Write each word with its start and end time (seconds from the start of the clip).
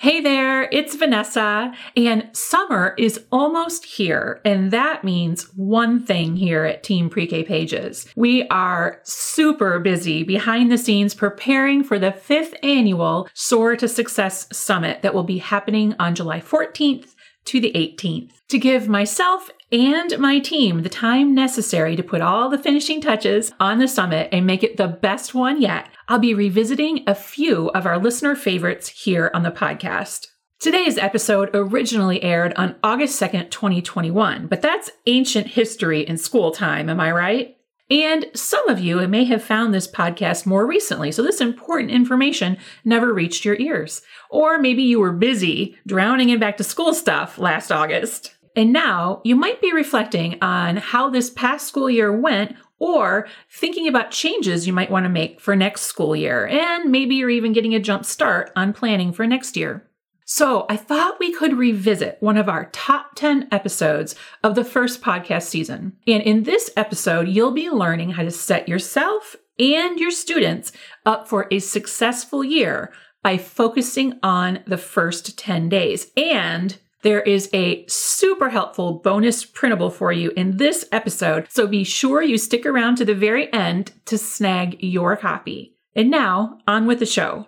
Hey 0.00 0.20
there, 0.20 0.68
it's 0.70 0.94
Vanessa, 0.94 1.74
and 1.96 2.28
summer 2.32 2.94
is 2.98 3.24
almost 3.32 3.84
here, 3.84 4.40
and 4.44 4.70
that 4.70 5.02
means 5.02 5.52
one 5.56 5.98
thing 6.06 6.36
here 6.36 6.62
at 6.62 6.84
Team 6.84 7.10
Pre-K 7.10 7.42
Pages. 7.42 8.06
We 8.14 8.46
are 8.46 9.00
super 9.02 9.80
busy 9.80 10.22
behind 10.22 10.70
the 10.70 10.78
scenes 10.78 11.16
preparing 11.16 11.82
for 11.82 11.98
the 11.98 12.12
fifth 12.12 12.54
annual 12.62 13.28
Soar 13.34 13.74
to 13.74 13.88
Success 13.88 14.46
Summit 14.56 15.02
that 15.02 15.14
will 15.14 15.24
be 15.24 15.38
happening 15.38 15.96
on 15.98 16.14
July 16.14 16.40
14th 16.42 17.16
to 17.48 17.60
the 17.60 17.72
18th. 17.72 18.30
To 18.48 18.58
give 18.58 18.88
myself 18.88 19.50
and 19.70 20.18
my 20.18 20.38
team 20.38 20.82
the 20.82 20.88
time 20.88 21.34
necessary 21.34 21.96
to 21.96 22.02
put 22.02 22.20
all 22.20 22.48
the 22.48 22.58
finishing 22.58 23.00
touches 23.00 23.52
on 23.60 23.78
the 23.78 23.88
summit 23.88 24.28
and 24.32 24.46
make 24.46 24.62
it 24.62 24.76
the 24.76 24.88
best 24.88 25.34
one 25.34 25.60
yet, 25.60 25.88
I'll 26.08 26.18
be 26.18 26.34
revisiting 26.34 27.04
a 27.06 27.14
few 27.14 27.68
of 27.70 27.84
our 27.84 27.98
listener 27.98 28.34
favorites 28.34 28.88
here 28.88 29.30
on 29.34 29.42
the 29.42 29.50
podcast. 29.50 30.28
Today's 30.60 30.98
episode 30.98 31.50
originally 31.54 32.22
aired 32.22 32.52
on 32.54 32.76
August 32.82 33.20
2nd, 33.20 33.50
2021, 33.50 34.46
but 34.46 34.60
that's 34.60 34.90
ancient 35.06 35.48
history 35.48 36.00
in 36.00 36.16
school 36.16 36.50
time, 36.50 36.88
am 36.88 37.00
I 37.00 37.12
right? 37.12 37.57
And 37.90 38.26
some 38.34 38.68
of 38.68 38.80
you 38.80 39.06
may 39.08 39.24
have 39.24 39.42
found 39.42 39.72
this 39.72 39.88
podcast 39.88 40.44
more 40.44 40.66
recently, 40.66 41.10
so 41.10 41.22
this 41.22 41.40
important 41.40 41.90
information 41.90 42.58
never 42.84 43.14
reached 43.14 43.44
your 43.44 43.56
ears. 43.56 44.02
Or 44.28 44.58
maybe 44.58 44.82
you 44.82 45.00
were 45.00 45.12
busy 45.12 45.78
drowning 45.86 46.28
in 46.28 46.38
back 46.38 46.58
to 46.58 46.64
school 46.64 46.92
stuff 46.92 47.38
last 47.38 47.72
August. 47.72 48.34
And 48.54 48.72
now 48.72 49.22
you 49.24 49.36
might 49.36 49.60
be 49.62 49.72
reflecting 49.72 50.38
on 50.42 50.76
how 50.76 51.08
this 51.08 51.30
past 51.30 51.66
school 51.66 51.88
year 51.88 52.12
went 52.12 52.56
or 52.78 53.26
thinking 53.50 53.88
about 53.88 54.10
changes 54.10 54.66
you 54.66 54.72
might 54.72 54.90
want 54.90 55.04
to 55.04 55.10
make 55.10 55.40
for 55.40 55.56
next 55.56 55.82
school 55.82 56.14
year. 56.14 56.46
And 56.46 56.90
maybe 56.90 57.14
you're 57.14 57.30
even 57.30 57.52
getting 57.52 57.74
a 57.74 57.80
jump 57.80 58.04
start 58.04 58.50
on 58.54 58.72
planning 58.72 59.12
for 59.12 59.26
next 59.26 59.56
year. 59.56 59.87
So 60.30 60.66
I 60.68 60.76
thought 60.76 61.18
we 61.18 61.32
could 61.32 61.56
revisit 61.56 62.18
one 62.20 62.36
of 62.36 62.50
our 62.50 62.66
top 62.66 63.14
10 63.14 63.48
episodes 63.50 64.14
of 64.44 64.56
the 64.56 64.62
first 64.62 65.00
podcast 65.00 65.44
season. 65.44 65.96
And 66.06 66.22
in 66.22 66.42
this 66.42 66.70
episode, 66.76 67.28
you'll 67.28 67.52
be 67.52 67.70
learning 67.70 68.10
how 68.10 68.24
to 68.24 68.30
set 68.30 68.68
yourself 68.68 69.36
and 69.58 69.98
your 69.98 70.10
students 70.10 70.70
up 71.06 71.28
for 71.28 71.48
a 71.50 71.60
successful 71.60 72.44
year 72.44 72.92
by 73.22 73.38
focusing 73.38 74.18
on 74.22 74.58
the 74.66 74.76
first 74.76 75.38
10 75.38 75.70
days 75.70 76.12
and 76.14 76.78
there 77.00 77.22
is 77.22 77.48
a 77.54 77.86
super 77.86 78.50
helpful 78.50 78.98
bonus 78.98 79.46
printable 79.46 79.88
for 79.88 80.12
you 80.12 80.30
in 80.36 80.58
this 80.58 80.84
episode, 80.92 81.46
so 81.48 81.66
be 81.66 81.84
sure 81.84 82.20
you 82.20 82.36
stick 82.36 82.66
around 82.66 82.96
to 82.96 83.04
the 83.06 83.14
very 83.14 83.50
end 83.52 83.92
to 84.06 84.18
snag 84.18 84.76
your 84.82 85.16
copy. 85.16 85.76
And 85.94 86.10
now, 86.10 86.58
on 86.66 86.86
with 86.86 86.98
the 86.98 87.06
show. 87.06 87.46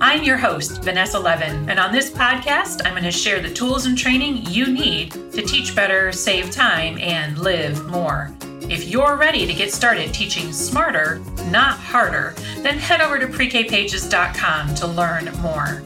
I'm 0.00 0.22
your 0.22 0.36
host, 0.36 0.82
Vanessa 0.82 1.18
Levin, 1.18 1.70
and 1.70 1.78
on 1.78 1.92
this 1.92 2.10
podcast, 2.10 2.82
I'm 2.84 2.92
going 2.92 3.04
to 3.04 3.10
share 3.10 3.40
the 3.40 3.52
tools 3.52 3.86
and 3.86 3.96
training 3.96 4.44
you 4.46 4.66
need 4.66 5.12
to 5.32 5.42
teach 5.42 5.74
better, 5.74 6.12
save 6.12 6.50
time, 6.50 6.98
and 6.98 7.38
live 7.38 7.86
more. 7.86 8.30
If 8.62 8.88
you're 8.88 9.16
ready 9.16 9.46
to 9.46 9.54
get 9.54 9.72
started 9.72 10.12
teaching 10.12 10.52
smarter, 10.52 11.20
not 11.46 11.78
harder, 11.78 12.34
then 12.58 12.78
head 12.78 13.00
over 13.00 13.18
to 13.18 13.26
prekpages.com 13.26 14.74
to 14.74 14.86
learn 14.86 15.24
more. 15.40 15.82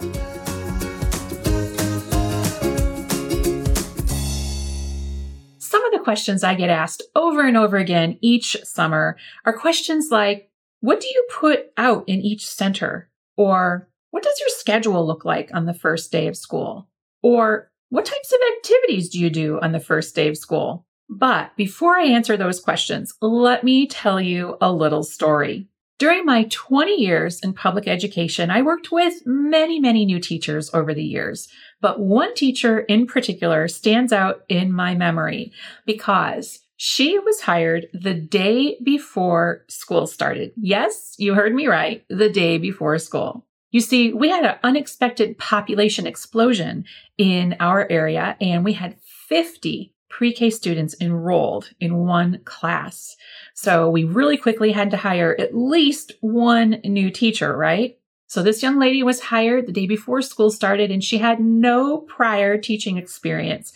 Some 5.58 5.84
of 5.84 5.92
the 5.92 6.00
questions 6.02 6.42
I 6.42 6.54
get 6.54 6.70
asked 6.70 7.02
over 7.14 7.46
and 7.46 7.56
over 7.56 7.76
again 7.76 8.18
each 8.20 8.56
summer 8.64 9.16
are 9.44 9.52
questions 9.52 10.08
like, 10.10 10.50
what 10.80 11.00
do 11.00 11.06
you 11.06 11.26
put 11.32 11.72
out 11.76 12.04
in 12.08 12.20
each 12.20 12.46
center? 12.46 13.08
Or 13.36 13.88
what 14.10 14.22
does 14.22 14.38
your 14.40 14.48
schedule 14.50 15.06
look 15.06 15.24
like 15.24 15.50
on 15.52 15.66
the 15.66 15.74
first 15.74 16.12
day 16.12 16.28
of 16.28 16.36
school? 16.36 16.88
Or 17.22 17.70
what 17.88 18.04
types 18.04 18.32
of 18.32 18.38
activities 18.56 19.08
do 19.08 19.18
you 19.18 19.30
do 19.30 19.58
on 19.60 19.72
the 19.72 19.80
first 19.80 20.14
day 20.14 20.28
of 20.28 20.36
school? 20.36 20.86
But 21.08 21.54
before 21.56 21.96
I 21.96 22.06
answer 22.06 22.36
those 22.36 22.60
questions, 22.60 23.14
let 23.20 23.64
me 23.64 23.86
tell 23.86 24.20
you 24.20 24.56
a 24.60 24.72
little 24.72 25.02
story. 25.02 25.68
During 25.98 26.24
my 26.24 26.48
20 26.50 27.00
years 27.00 27.40
in 27.40 27.52
public 27.52 27.86
education, 27.86 28.50
I 28.50 28.62
worked 28.62 28.90
with 28.90 29.22
many, 29.24 29.78
many 29.78 30.04
new 30.04 30.18
teachers 30.18 30.72
over 30.74 30.92
the 30.92 31.04
years. 31.04 31.48
But 31.80 32.00
one 32.00 32.34
teacher 32.34 32.80
in 32.80 33.06
particular 33.06 33.68
stands 33.68 34.12
out 34.12 34.42
in 34.48 34.72
my 34.72 34.96
memory 34.96 35.52
because 35.86 36.60
she 36.76 37.18
was 37.18 37.40
hired 37.40 37.88
the 37.92 38.14
day 38.14 38.78
before 38.82 39.64
school 39.68 40.06
started. 40.06 40.52
Yes, 40.56 41.14
you 41.18 41.34
heard 41.34 41.54
me 41.54 41.66
right. 41.66 42.04
The 42.08 42.28
day 42.28 42.58
before 42.58 42.98
school. 42.98 43.46
You 43.70 43.80
see, 43.80 44.12
we 44.12 44.28
had 44.28 44.44
an 44.44 44.56
unexpected 44.62 45.36
population 45.38 46.06
explosion 46.06 46.84
in 47.18 47.56
our 47.58 47.90
area 47.90 48.36
and 48.40 48.64
we 48.64 48.72
had 48.74 48.96
50 49.28 49.92
pre-K 50.08 50.50
students 50.50 50.94
enrolled 51.00 51.70
in 51.80 51.96
one 51.96 52.38
class. 52.44 53.16
So 53.54 53.90
we 53.90 54.04
really 54.04 54.36
quickly 54.36 54.70
had 54.70 54.92
to 54.92 54.96
hire 54.96 55.34
at 55.40 55.56
least 55.56 56.12
one 56.20 56.80
new 56.84 57.10
teacher, 57.10 57.56
right? 57.56 57.98
So 58.28 58.42
this 58.42 58.62
young 58.62 58.78
lady 58.78 59.02
was 59.02 59.20
hired 59.20 59.66
the 59.66 59.72
day 59.72 59.86
before 59.86 60.22
school 60.22 60.50
started 60.50 60.90
and 60.90 61.02
she 61.02 61.18
had 61.18 61.40
no 61.40 61.98
prior 61.98 62.56
teaching 62.58 62.96
experience. 62.96 63.72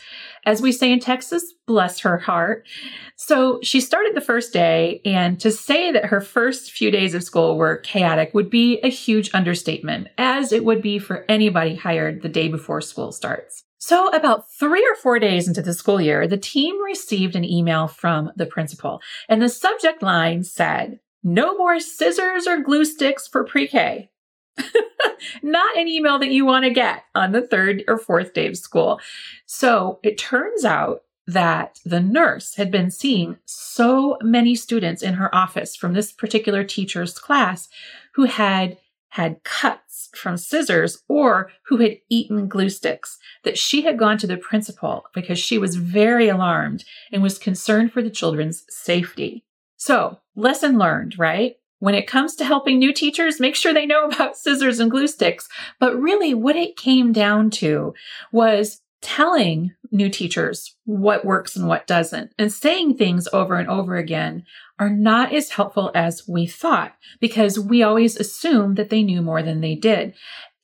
As 0.49 0.63
we 0.63 0.73
say 0.73 0.91
in 0.91 0.99
Texas, 0.99 1.53
bless 1.67 1.99
her 1.99 2.17
heart. 2.17 2.67
So 3.17 3.59
she 3.63 3.83
started 3.83 4.15
the 4.15 4.23
first 4.23 4.51
day 4.51 5.03
and 5.05 5.39
to 5.41 5.51
say 5.51 5.93
that 5.93 6.07
her 6.07 6.23
first 6.23 6.73
few 6.73 6.91
days 6.91 7.13
of 7.13 7.23
school 7.23 7.59
were 7.59 7.77
chaotic 7.77 8.33
would 8.33 8.49
be 8.49 8.81
a 8.81 8.89
huge 8.89 9.29
understatement, 9.35 10.09
as 10.17 10.51
it 10.51 10.65
would 10.65 10.81
be 10.81 10.99
for 10.99 11.27
anybody 11.29 11.75
hired 11.75 12.23
the 12.23 12.31
day 12.31 12.49
before 12.49 12.81
school 12.81 13.13
starts. 13.13 13.65
So, 13.77 14.09
about 14.09 14.51
three 14.51 14.89
or 14.91 14.97
four 14.97 15.19
days 15.19 15.49
into 15.49 15.61
the 15.61 15.75
school 15.75 16.01
year, 16.01 16.27
the 16.27 16.39
team 16.39 16.83
received 16.83 17.37
an 17.37 17.45
email 17.45 17.87
from 17.87 18.33
the 18.35 18.47
principal, 18.47 19.03
and 19.29 19.43
the 19.43 19.51
subject 19.51 20.03
line 20.03 20.45
said, 20.45 20.99
No 21.23 21.59
more 21.59 21.79
scissors 21.79 22.47
or 22.47 22.63
glue 22.63 22.87
sticks 22.87 23.29
for 23.29 23.45
pre 23.45 23.69
K. 23.69 24.09
Not 25.43 25.77
an 25.77 25.89
email 25.89 26.19
that 26.19 26.31
you 26.31 26.45
want 26.45 26.65
to 26.65 26.71
get 26.71 27.05
on 27.15 27.33
the 27.33 27.43
third 27.43 27.85
or 27.89 27.99
fourth 27.99 28.35
day 28.35 28.47
of 28.47 28.57
school. 28.57 29.01
So 29.47 29.99
it 30.03 30.19
turns 30.19 30.65
out 30.65 31.03
that 31.27 31.79
the 31.85 32.01
nurse 32.01 32.55
had 32.55 32.71
been 32.71 32.91
seeing 32.91 33.37
so 33.45 34.17
many 34.23 34.55
students 34.55 35.03
in 35.03 35.15
her 35.15 35.33
office 35.35 35.77
from 35.77 35.93
this 35.93 36.11
particular 36.11 36.65
teacher's 36.65 37.19
class 37.19 37.69
who 38.15 38.25
had 38.25 38.79
had 39.11 39.43
cuts 39.43 40.09
from 40.15 40.37
scissors 40.37 41.03
or 41.09 41.51
who 41.67 41.79
had 41.79 41.99
eaten 42.09 42.49
glue 42.49 42.71
sticks 42.71 43.19
that 43.43 43.59
she 43.59 43.83
had 43.83 43.99
gone 43.99 44.19
to 44.19 44.27
the 44.27 44.37
principal 44.37 45.05
because 45.15 45.39
she 45.39 45.59
was 45.59 45.77
very 45.77 46.29
alarmed 46.29 46.85
and 47.13 47.23
was 47.23 47.39
concerned 47.39 47.93
for 47.93 48.03
the 48.03 48.11
children's 48.11 48.65
safety. 48.69 49.45
So, 49.77 50.19
lesson 50.35 50.79
learned, 50.79 51.19
right? 51.19 51.57
When 51.81 51.94
it 51.94 52.06
comes 52.06 52.34
to 52.37 52.44
helping 52.44 52.78
new 52.78 52.93
teachers, 52.93 53.41
make 53.41 53.55
sure 53.55 53.72
they 53.72 53.87
know 53.87 54.06
about 54.09 54.37
scissors 54.37 54.81
and 54.81 54.91
glue 54.91 55.06
sticks. 55.06 55.49
But 55.78 55.97
really, 56.00 56.34
what 56.34 56.56
it 56.56 56.77
came 56.77 57.12
down 57.12 57.50
to 57.50 57.94
was 58.33 58.81
telling 59.00 59.72
new 59.91 60.09
teachers 60.09 60.75
what 60.84 61.25
works 61.25 61.56
and 61.56 61.69
what 61.69 61.87
doesn't, 61.87 62.33
and 62.38 62.53
saying 62.53 62.97
things 62.97 63.28
over 63.33 63.56
and 63.56 63.69
over 63.69 63.97
again 63.97 64.44
are 64.78 64.91
not 64.91 65.33
as 65.33 65.50
helpful 65.50 65.91
as 65.94 66.27
we 66.28 66.47
thought 66.47 66.94
because 67.21 67.59
we 67.59 67.83
always 67.83 68.17
assume 68.17 68.75
that 68.75 68.91
they 68.91 69.03
knew 69.03 69.22
more 69.22 69.43
than 69.43 69.61
they 69.61 69.75
did. 69.75 70.15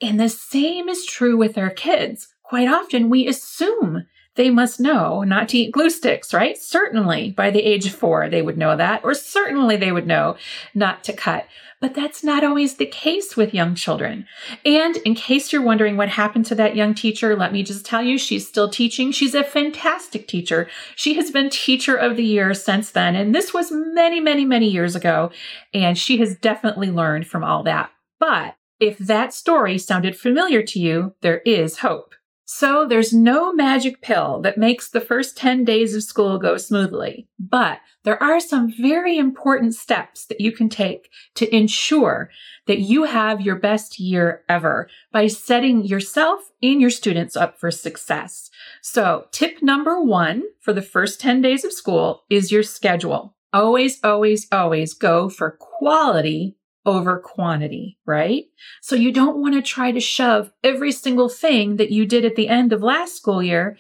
And 0.00 0.18
the 0.18 0.28
same 0.28 0.88
is 0.88 1.06
true 1.06 1.36
with 1.36 1.56
our 1.56 1.70
kids. 1.70 2.28
Quite 2.42 2.68
often, 2.68 3.08
we 3.08 3.26
assume 3.26 4.04
they 4.36 4.50
must 4.50 4.80
know 4.80 5.22
not 5.22 5.48
to 5.50 5.58
eat 5.58 5.72
glue 5.72 5.90
sticks, 5.90 6.34
right? 6.34 6.56
Certainly 6.56 7.32
by 7.32 7.50
the 7.50 7.62
age 7.62 7.86
of 7.86 7.94
four, 7.94 8.28
they 8.28 8.42
would 8.42 8.58
know 8.58 8.76
that, 8.76 9.04
or 9.04 9.14
certainly 9.14 9.76
they 9.76 9.92
would 9.92 10.06
know 10.06 10.36
not 10.74 11.04
to 11.04 11.12
cut. 11.12 11.46
But 11.80 11.94
that's 11.94 12.24
not 12.24 12.42
always 12.42 12.76
the 12.76 12.86
case 12.86 13.36
with 13.36 13.52
young 13.52 13.74
children. 13.74 14.26
And 14.64 14.96
in 14.98 15.14
case 15.14 15.52
you're 15.52 15.60
wondering 15.60 15.96
what 15.96 16.08
happened 16.08 16.46
to 16.46 16.54
that 16.54 16.76
young 16.76 16.94
teacher, 16.94 17.36
let 17.36 17.52
me 17.52 17.62
just 17.62 17.84
tell 17.84 18.02
you, 18.02 18.16
she's 18.16 18.48
still 18.48 18.70
teaching. 18.70 19.12
She's 19.12 19.34
a 19.34 19.44
fantastic 19.44 20.26
teacher. 20.26 20.68
She 20.96 21.14
has 21.14 21.30
been 21.30 21.50
teacher 21.50 21.94
of 21.94 22.16
the 22.16 22.24
year 22.24 22.54
since 22.54 22.90
then. 22.90 23.14
And 23.14 23.34
this 23.34 23.52
was 23.52 23.70
many, 23.70 24.18
many, 24.18 24.46
many 24.46 24.68
years 24.68 24.96
ago. 24.96 25.30
And 25.74 25.98
she 25.98 26.16
has 26.18 26.36
definitely 26.36 26.90
learned 26.90 27.26
from 27.26 27.44
all 27.44 27.62
that. 27.64 27.90
But 28.18 28.56
if 28.80 28.96
that 28.96 29.34
story 29.34 29.76
sounded 29.76 30.16
familiar 30.16 30.62
to 30.62 30.80
you, 30.80 31.14
there 31.20 31.38
is 31.40 31.80
hope. 31.80 32.14
So 32.46 32.86
there's 32.86 33.12
no 33.12 33.54
magic 33.54 34.02
pill 34.02 34.40
that 34.42 34.58
makes 34.58 34.90
the 34.90 35.00
first 35.00 35.36
10 35.36 35.64
days 35.64 35.94
of 35.94 36.02
school 36.02 36.38
go 36.38 36.58
smoothly, 36.58 37.26
but 37.38 37.78
there 38.04 38.22
are 38.22 38.38
some 38.38 38.70
very 38.70 39.16
important 39.16 39.74
steps 39.74 40.26
that 40.26 40.42
you 40.42 40.52
can 40.52 40.68
take 40.68 41.08
to 41.36 41.54
ensure 41.54 42.28
that 42.66 42.80
you 42.80 43.04
have 43.04 43.40
your 43.40 43.56
best 43.56 43.98
year 43.98 44.42
ever 44.46 44.88
by 45.10 45.26
setting 45.26 45.84
yourself 45.84 46.40
and 46.62 46.82
your 46.82 46.90
students 46.90 47.34
up 47.34 47.58
for 47.58 47.70
success. 47.70 48.50
So 48.82 49.26
tip 49.32 49.62
number 49.62 50.02
one 50.02 50.42
for 50.60 50.74
the 50.74 50.82
first 50.82 51.20
10 51.20 51.40
days 51.40 51.64
of 51.64 51.72
school 51.72 52.24
is 52.28 52.52
your 52.52 52.62
schedule. 52.62 53.34
Always, 53.54 54.00
always, 54.04 54.48
always 54.52 54.92
go 54.92 55.30
for 55.30 55.52
quality 55.52 56.56
over 56.86 57.18
quantity, 57.18 57.98
right? 58.06 58.44
So 58.82 58.94
you 58.94 59.12
don't 59.12 59.38
want 59.38 59.54
to 59.54 59.62
try 59.62 59.92
to 59.92 60.00
shove 60.00 60.52
every 60.62 60.92
single 60.92 61.28
thing 61.28 61.76
that 61.76 61.90
you 61.90 62.06
did 62.06 62.24
at 62.24 62.36
the 62.36 62.48
end 62.48 62.72
of 62.72 62.82
last 62.82 63.16
school 63.16 63.42
year 63.42 63.76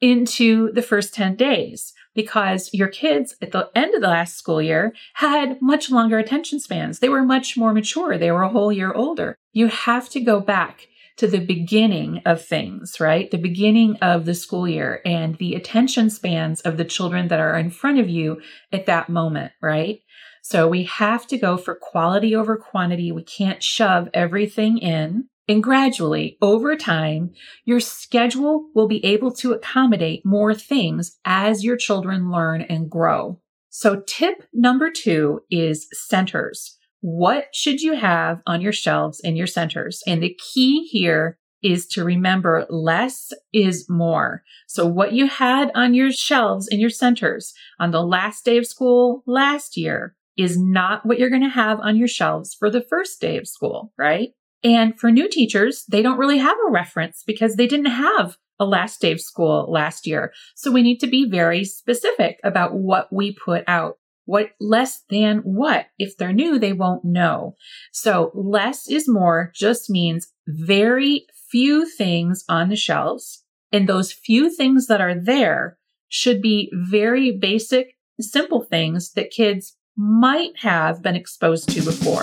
into 0.00 0.72
the 0.72 0.82
first 0.82 1.14
10 1.14 1.36
days 1.36 1.92
because 2.14 2.70
your 2.72 2.88
kids 2.88 3.36
at 3.40 3.52
the 3.52 3.70
end 3.74 3.94
of 3.94 4.00
the 4.00 4.08
last 4.08 4.36
school 4.36 4.60
year 4.60 4.92
had 5.14 5.60
much 5.62 5.90
longer 5.90 6.18
attention 6.18 6.58
spans. 6.58 6.98
They 6.98 7.08
were 7.08 7.22
much 7.22 7.56
more 7.56 7.72
mature. 7.72 8.18
They 8.18 8.32
were 8.32 8.42
a 8.42 8.48
whole 8.48 8.72
year 8.72 8.92
older. 8.92 9.36
You 9.52 9.68
have 9.68 10.08
to 10.10 10.20
go 10.20 10.40
back 10.40 10.88
to 11.18 11.26
the 11.26 11.40
beginning 11.40 12.22
of 12.24 12.44
things, 12.44 13.00
right? 13.00 13.30
The 13.30 13.38
beginning 13.38 13.96
of 13.96 14.24
the 14.24 14.34
school 14.34 14.68
year 14.68 15.02
and 15.04 15.36
the 15.36 15.54
attention 15.54 16.10
spans 16.10 16.60
of 16.60 16.76
the 16.76 16.84
children 16.84 17.28
that 17.28 17.40
are 17.40 17.58
in 17.58 17.70
front 17.70 17.98
of 17.98 18.08
you 18.08 18.40
at 18.72 18.86
that 18.86 19.08
moment, 19.08 19.52
right? 19.60 20.00
So 20.50 20.66
we 20.66 20.84
have 20.84 21.26
to 21.26 21.36
go 21.36 21.58
for 21.58 21.74
quality 21.74 22.34
over 22.34 22.56
quantity. 22.56 23.12
We 23.12 23.22
can't 23.22 23.62
shove 23.62 24.08
everything 24.14 24.78
in. 24.78 25.28
And 25.46 25.62
gradually, 25.62 26.38
over 26.40 26.74
time, 26.74 27.32
your 27.66 27.80
schedule 27.80 28.70
will 28.74 28.88
be 28.88 29.04
able 29.04 29.30
to 29.32 29.52
accommodate 29.52 30.24
more 30.24 30.54
things 30.54 31.18
as 31.22 31.64
your 31.64 31.76
children 31.76 32.30
learn 32.30 32.62
and 32.62 32.88
grow. 32.88 33.42
So 33.68 34.02
tip 34.06 34.42
number 34.54 34.90
two 34.90 35.40
is 35.50 35.86
centers. 35.92 36.78
What 37.02 37.48
should 37.52 37.82
you 37.82 37.96
have 37.96 38.40
on 38.46 38.62
your 38.62 38.72
shelves 38.72 39.20
in 39.20 39.36
your 39.36 39.46
centers? 39.46 40.02
And 40.06 40.22
the 40.22 40.34
key 40.54 40.86
here 40.86 41.36
is 41.62 41.86
to 41.88 42.04
remember 42.04 42.66
less 42.70 43.34
is 43.52 43.84
more. 43.90 44.44
So 44.66 44.86
what 44.86 45.12
you 45.12 45.26
had 45.26 45.70
on 45.74 45.92
your 45.92 46.10
shelves 46.10 46.68
in 46.68 46.80
your 46.80 46.88
centers 46.88 47.52
on 47.78 47.90
the 47.90 48.02
last 48.02 48.46
day 48.46 48.56
of 48.56 48.66
school 48.66 49.22
last 49.26 49.76
year 49.76 50.14
is 50.38 50.56
not 50.58 51.04
what 51.04 51.18
you're 51.18 51.28
going 51.28 51.42
to 51.42 51.48
have 51.48 51.80
on 51.80 51.96
your 51.96 52.08
shelves 52.08 52.54
for 52.54 52.70
the 52.70 52.80
first 52.80 53.20
day 53.20 53.36
of 53.36 53.48
school, 53.48 53.92
right? 53.98 54.30
And 54.64 54.98
for 54.98 55.10
new 55.10 55.28
teachers, 55.28 55.84
they 55.88 56.00
don't 56.00 56.18
really 56.18 56.38
have 56.38 56.56
a 56.66 56.70
reference 56.70 57.22
because 57.26 57.56
they 57.56 57.66
didn't 57.66 57.86
have 57.86 58.36
a 58.58 58.64
last 58.64 59.00
day 59.00 59.12
of 59.12 59.20
school 59.20 59.70
last 59.70 60.06
year. 60.06 60.32
So 60.56 60.72
we 60.72 60.82
need 60.82 60.98
to 60.98 61.06
be 61.06 61.28
very 61.28 61.64
specific 61.64 62.38
about 62.42 62.74
what 62.74 63.12
we 63.12 63.32
put 63.32 63.64
out. 63.66 63.98
What 64.24 64.50
less 64.60 65.04
than 65.08 65.38
what? 65.38 65.86
If 65.98 66.16
they're 66.16 66.32
new, 66.32 66.58
they 66.58 66.72
won't 66.72 67.04
know. 67.04 67.56
So 67.92 68.30
less 68.34 68.88
is 68.88 69.08
more 69.08 69.50
just 69.54 69.88
means 69.88 70.32
very 70.46 71.26
few 71.50 71.86
things 71.86 72.44
on 72.48 72.68
the 72.68 72.76
shelves. 72.76 73.44
And 73.72 73.88
those 73.88 74.12
few 74.12 74.54
things 74.54 74.86
that 74.86 75.00
are 75.00 75.18
there 75.18 75.78
should 76.08 76.42
be 76.42 76.70
very 76.74 77.36
basic, 77.36 77.94
simple 78.20 78.62
things 78.62 79.12
that 79.12 79.30
kids 79.30 79.77
might 79.98 80.56
have 80.56 81.02
been 81.02 81.16
exposed 81.16 81.68
to 81.70 81.82
before. 81.82 82.22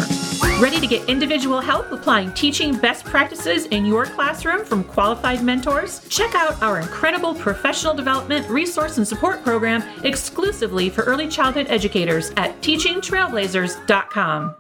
Ready 0.62 0.80
to 0.80 0.88
get 0.88 1.10
individual 1.10 1.60
help 1.60 1.92
applying 1.92 2.32
teaching 2.32 2.78
best 2.78 3.04
practices 3.04 3.66
in 3.66 3.86
your 3.86 4.06
classroom 4.06 4.64
from 4.64 4.86
qualified 4.86 5.44
mentors? 5.44 6.08
Check 6.08 6.34
out 6.36 6.62
our 6.64 6.80
incredible 6.80 7.36
professional 7.36 7.94
development 7.94 8.50
resource 8.50 8.98
and 8.98 9.06
support 9.06 9.44
program 9.44 9.84
exclusively 10.06 10.90
for 10.90 11.04
early 11.04 11.28
childhood 11.28 11.68
educators 11.70 12.32
at 12.38 12.60
teachingtrailblazers.com. 12.62 14.56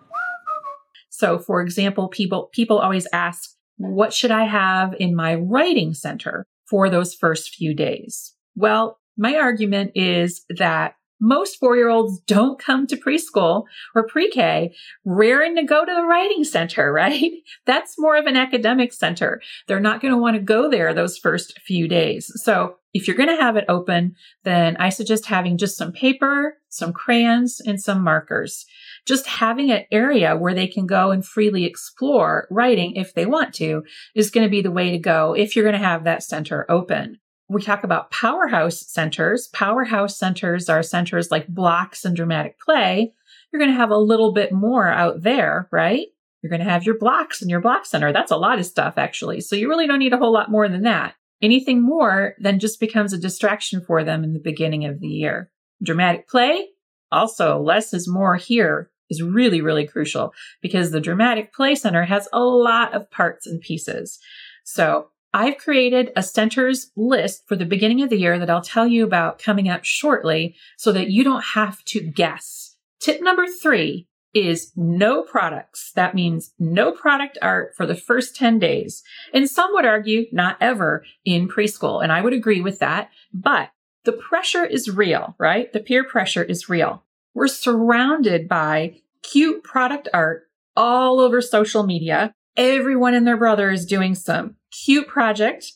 So, 1.09 1.39
for 1.39 1.61
example, 1.61 2.09
people 2.09 2.50
people 2.51 2.79
always 2.79 3.07
ask, 3.13 3.51
what 3.77 4.13
should 4.13 4.31
I 4.31 4.44
have 4.44 4.94
in 5.00 5.15
my 5.15 5.35
writing 5.35 5.94
center 5.94 6.45
for 6.69 6.89
those 6.89 7.13
first 7.13 7.56
few 7.56 7.73
days? 7.73 8.33
Well, 8.56 9.00
my 9.18 9.35
argument 9.35 9.91
is 9.95 10.44
that 10.50 10.95
most 11.19 11.57
four 11.57 11.75
year 11.75 11.89
olds 11.89 12.19
don't 12.21 12.59
come 12.59 12.88
to 12.88 12.97
preschool 12.97 13.63
or 13.94 14.07
pre 14.07 14.29
K 14.29 14.73
raring 15.03 15.56
to 15.56 15.63
go 15.63 15.85
to 15.85 15.94
the 15.94 16.06
writing 16.06 16.44
center, 16.44 16.91
right? 16.94 17.31
That's 17.65 18.00
more 18.00 18.17
of 18.17 18.25
an 18.25 18.38
academic 18.38 18.94
center. 18.94 19.41
They're 19.67 19.79
not 19.79 20.01
going 20.01 20.13
to 20.13 20.19
want 20.19 20.35
to 20.35 20.41
go 20.41 20.69
there 20.69 20.94
those 20.94 21.17
first 21.17 21.59
few 21.59 21.88
days. 21.88 22.31
So 22.44 22.77
if 22.94 23.07
you're 23.07 23.17
going 23.17 23.35
to 23.35 23.41
have 23.41 23.57
it 23.57 23.65
open, 23.67 24.15
then 24.44 24.77
I 24.77 24.88
suggest 24.88 25.25
having 25.25 25.57
just 25.57 25.77
some 25.77 25.91
paper, 25.91 26.59
some 26.69 26.94
crayons, 26.94 27.59
and 27.59 27.81
some 27.81 28.01
markers. 28.01 28.65
Just 29.06 29.27
having 29.27 29.69
an 29.69 29.83
area 29.91 30.38
where 30.38 30.53
they 30.53 30.68
can 30.68 30.88
go 30.88 31.11
and 31.11 31.25
freely 31.25 31.65
explore 31.65 32.47
writing 32.50 32.95
if 32.95 33.13
they 33.13 33.25
want 33.25 33.53
to 33.56 33.83
is 34.15 34.31
going 34.31 34.45
to 34.45 34.50
be 34.50 34.61
the 34.61 34.71
way 34.71 34.91
to 34.91 34.97
go 34.97 35.35
if 35.35 35.56
you're 35.56 35.65
going 35.65 35.79
to 35.79 35.85
have 35.85 36.06
that 36.06 36.23
center 36.23 36.65
open 36.69 37.19
we 37.47 37.62
talk 37.62 37.83
about 37.83 38.12
powerhouse 38.12 38.80
centers. 38.80 39.47
Powerhouse 39.53 40.18
centers 40.18 40.69
are 40.69 40.81
centers 40.81 41.30
like 41.31 41.47
blocks 41.47 42.06
and 42.06 42.15
dramatic 42.15 42.59
play. 42.59 43.13
You're 43.51 43.59
going 43.59 43.71
to 43.71 43.77
have 43.77 43.92
a 43.92 43.97
little 43.97 44.33
bit 44.33 44.51
more 44.51 44.88
out 44.88 45.21
there, 45.21 45.68
right? 45.71 46.07
You're 46.42 46.50
going 46.50 46.63
to 46.63 46.69
have 46.69 46.86
your 46.86 46.97
blocks 46.97 47.42
and 47.42 47.50
your 47.50 47.62
block 47.62 47.86
center. 47.86 48.12
That's 48.12 48.31
a 48.31 48.38
lot 48.38 48.59
of 48.59 48.65
stuff, 48.65 48.95
actually. 48.97 49.42
So 49.42 49.56
you 49.56 49.69
really 49.69 49.88
don't 49.88 50.00
need 50.00 50.13
a 50.13 50.18
whole 50.18 50.33
lot 50.33 50.51
more 50.51 50.68
than 50.68 50.83
that. 50.83 51.15
Anything 51.42 51.81
more 51.81 52.36
then 52.39 52.59
just 52.59 52.80
becomes 52.80 53.13
a 53.13 53.18
distraction 53.18 53.81
for 53.81 54.03
them 54.03 54.24
in 54.24 54.33
the 54.33 54.39
beginning 54.39 54.86
of 54.86 55.00
the 55.00 55.07
year. 55.07 55.51
Dramatic 55.83 56.27
play, 56.27 56.68
also 57.12 57.59
less 57.59 57.94
is 57.94 58.07
more 58.07 58.36
here 58.36 58.89
is 59.09 59.21
really, 59.21 59.62
really 59.62 59.86
crucial 59.86 60.33
because 60.62 60.92
the 60.92 61.01
dramatic 61.01 61.53
play 61.53 61.75
center 61.75 62.03
has 62.03 62.27
a 62.33 62.39
lot 62.39 62.94
of 62.94 63.09
parts 63.12 63.45
and 63.45 63.62
pieces. 63.62 64.19
So 64.63 65.09
I've 65.35 65.57
created 65.57 66.13
a 66.15 66.23
centers 66.23 66.91
list 66.95 67.43
for 67.45 67.57
the 67.57 67.65
beginning 67.65 68.01
of 68.01 68.09
the 68.09 68.17
year 68.17 68.39
that 68.39 68.49
I'll 68.49 68.61
tell 68.61 68.87
you 68.87 69.03
about 69.03 69.37
coming 69.37 69.67
up 69.67 69.83
shortly 69.83 70.55
so 70.77 70.93
that 70.93 71.09
you 71.09 71.25
don't 71.25 71.43
have 71.43 71.83
to 71.85 71.99
guess. 71.99 72.77
Tip 73.01 73.21
number 73.21 73.45
three 73.45 74.07
is 74.33 74.71
no 74.77 75.23
products. 75.23 75.91
That 75.93 76.15
means 76.15 76.53
no 76.57 76.93
product 76.93 77.37
art 77.41 77.73
for 77.75 77.85
the 77.85 77.97
first 77.97 78.37
10 78.37 78.59
days. 78.59 79.03
And 79.33 79.49
some 79.49 79.73
would 79.73 79.83
argue 79.83 80.27
not 80.31 80.55
ever 80.61 81.03
in 81.25 81.49
preschool. 81.49 82.01
And 82.01 82.13
I 82.13 82.21
would 82.21 82.31
agree 82.31 82.61
with 82.61 82.79
that. 82.79 83.09
But 83.33 83.71
the 84.05 84.13
pressure 84.13 84.63
is 84.63 84.89
real, 84.89 85.35
right? 85.37 85.73
The 85.73 85.81
peer 85.81 86.05
pressure 86.05 86.43
is 86.43 86.69
real. 86.69 87.03
We're 87.33 87.49
surrounded 87.49 88.47
by 88.47 89.01
cute 89.21 89.65
product 89.65 90.07
art 90.13 90.43
all 90.77 91.19
over 91.19 91.41
social 91.41 91.83
media. 91.83 92.33
Everyone 92.57 93.13
and 93.13 93.28
their 93.28 93.38
brother 93.38 93.72
is 93.72 93.86
doing 93.86 94.16
some 94.16 94.56
cute 94.72 95.07
project 95.07 95.74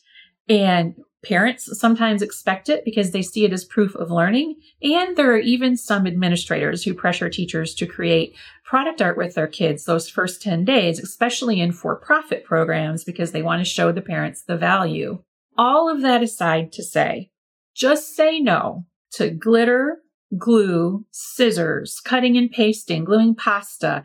and 0.48 0.94
parents 1.22 1.78
sometimes 1.78 2.22
expect 2.22 2.68
it 2.68 2.84
because 2.84 3.10
they 3.10 3.22
see 3.22 3.44
it 3.44 3.52
as 3.52 3.64
proof 3.64 3.94
of 3.94 4.10
learning. 4.10 4.56
And 4.82 5.16
there 5.16 5.32
are 5.32 5.38
even 5.38 5.76
some 5.76 6.06
administrators 6.06 6.82
who 6.82 6.94
pressure 6.94 7.28
teachers 7.28 7.74
to 7.74 7.86
create 7.86 8.34
product 8.64 9.02
art 9.02 9.16
with 9.16 9.34
their 9.34 9.46
kids 9.46 9.84
those 9.84 10.08
first 10.08 10.40
10 10.42 10.64
days, 10.64 10.98
especially 10.98 11.60
in 11.60 11.72
for 11.72 11.96
profit 11.96 12.44
programs 12.44 13.04
because 13.04 13.32
they 13.32 13.42
want 13.42 13.60
to 13.60 13.70
show 13.70 13.92
the 13.92 14.00
parents 14.00 14.42
the 14.42 14.56
value. 14.56 15.22
All 15.58 15.90
of 15.94 16.00
that 16.02 16.22
aside 16.22 16.72
to 16.72 16.82
say, 16.82 17.30
just 17.74 18.14
say 18.16 18.40
no 18.40 18.86
to 19.12 19.30
glitter, 19.30 19.98
glue, 20.38 21.04
scissors, 21.10 22.00
cutting 22.00 22.36
and 22.36 22.50
pasting, 22.50 23.04
gluing 23.04 23.34
pasta, 23.34 24.04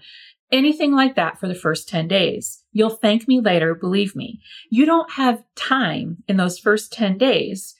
anything 0.51 0.93
like 0.93 1.15
that 1.15 1.39
for 1.39 1.47
the 1.47 1.55
first 1.55 1.87
10 1.87 2.07
days. 2.07 2.63
You'll 2.75 2.89
thank 2.89 3.25
me 3.25 3.39
later, 3.39 3.73
believe 3.73 4.17
me. 4.17 4.41
You 4.69 4.85
don't 4.85 5.09
have 5.13 5.45
time 5.55 6.23
in 6.27 6.35
those 6.35 6.59
first 6.59 6.91
10 6.91 7.17
days 7.17 7.73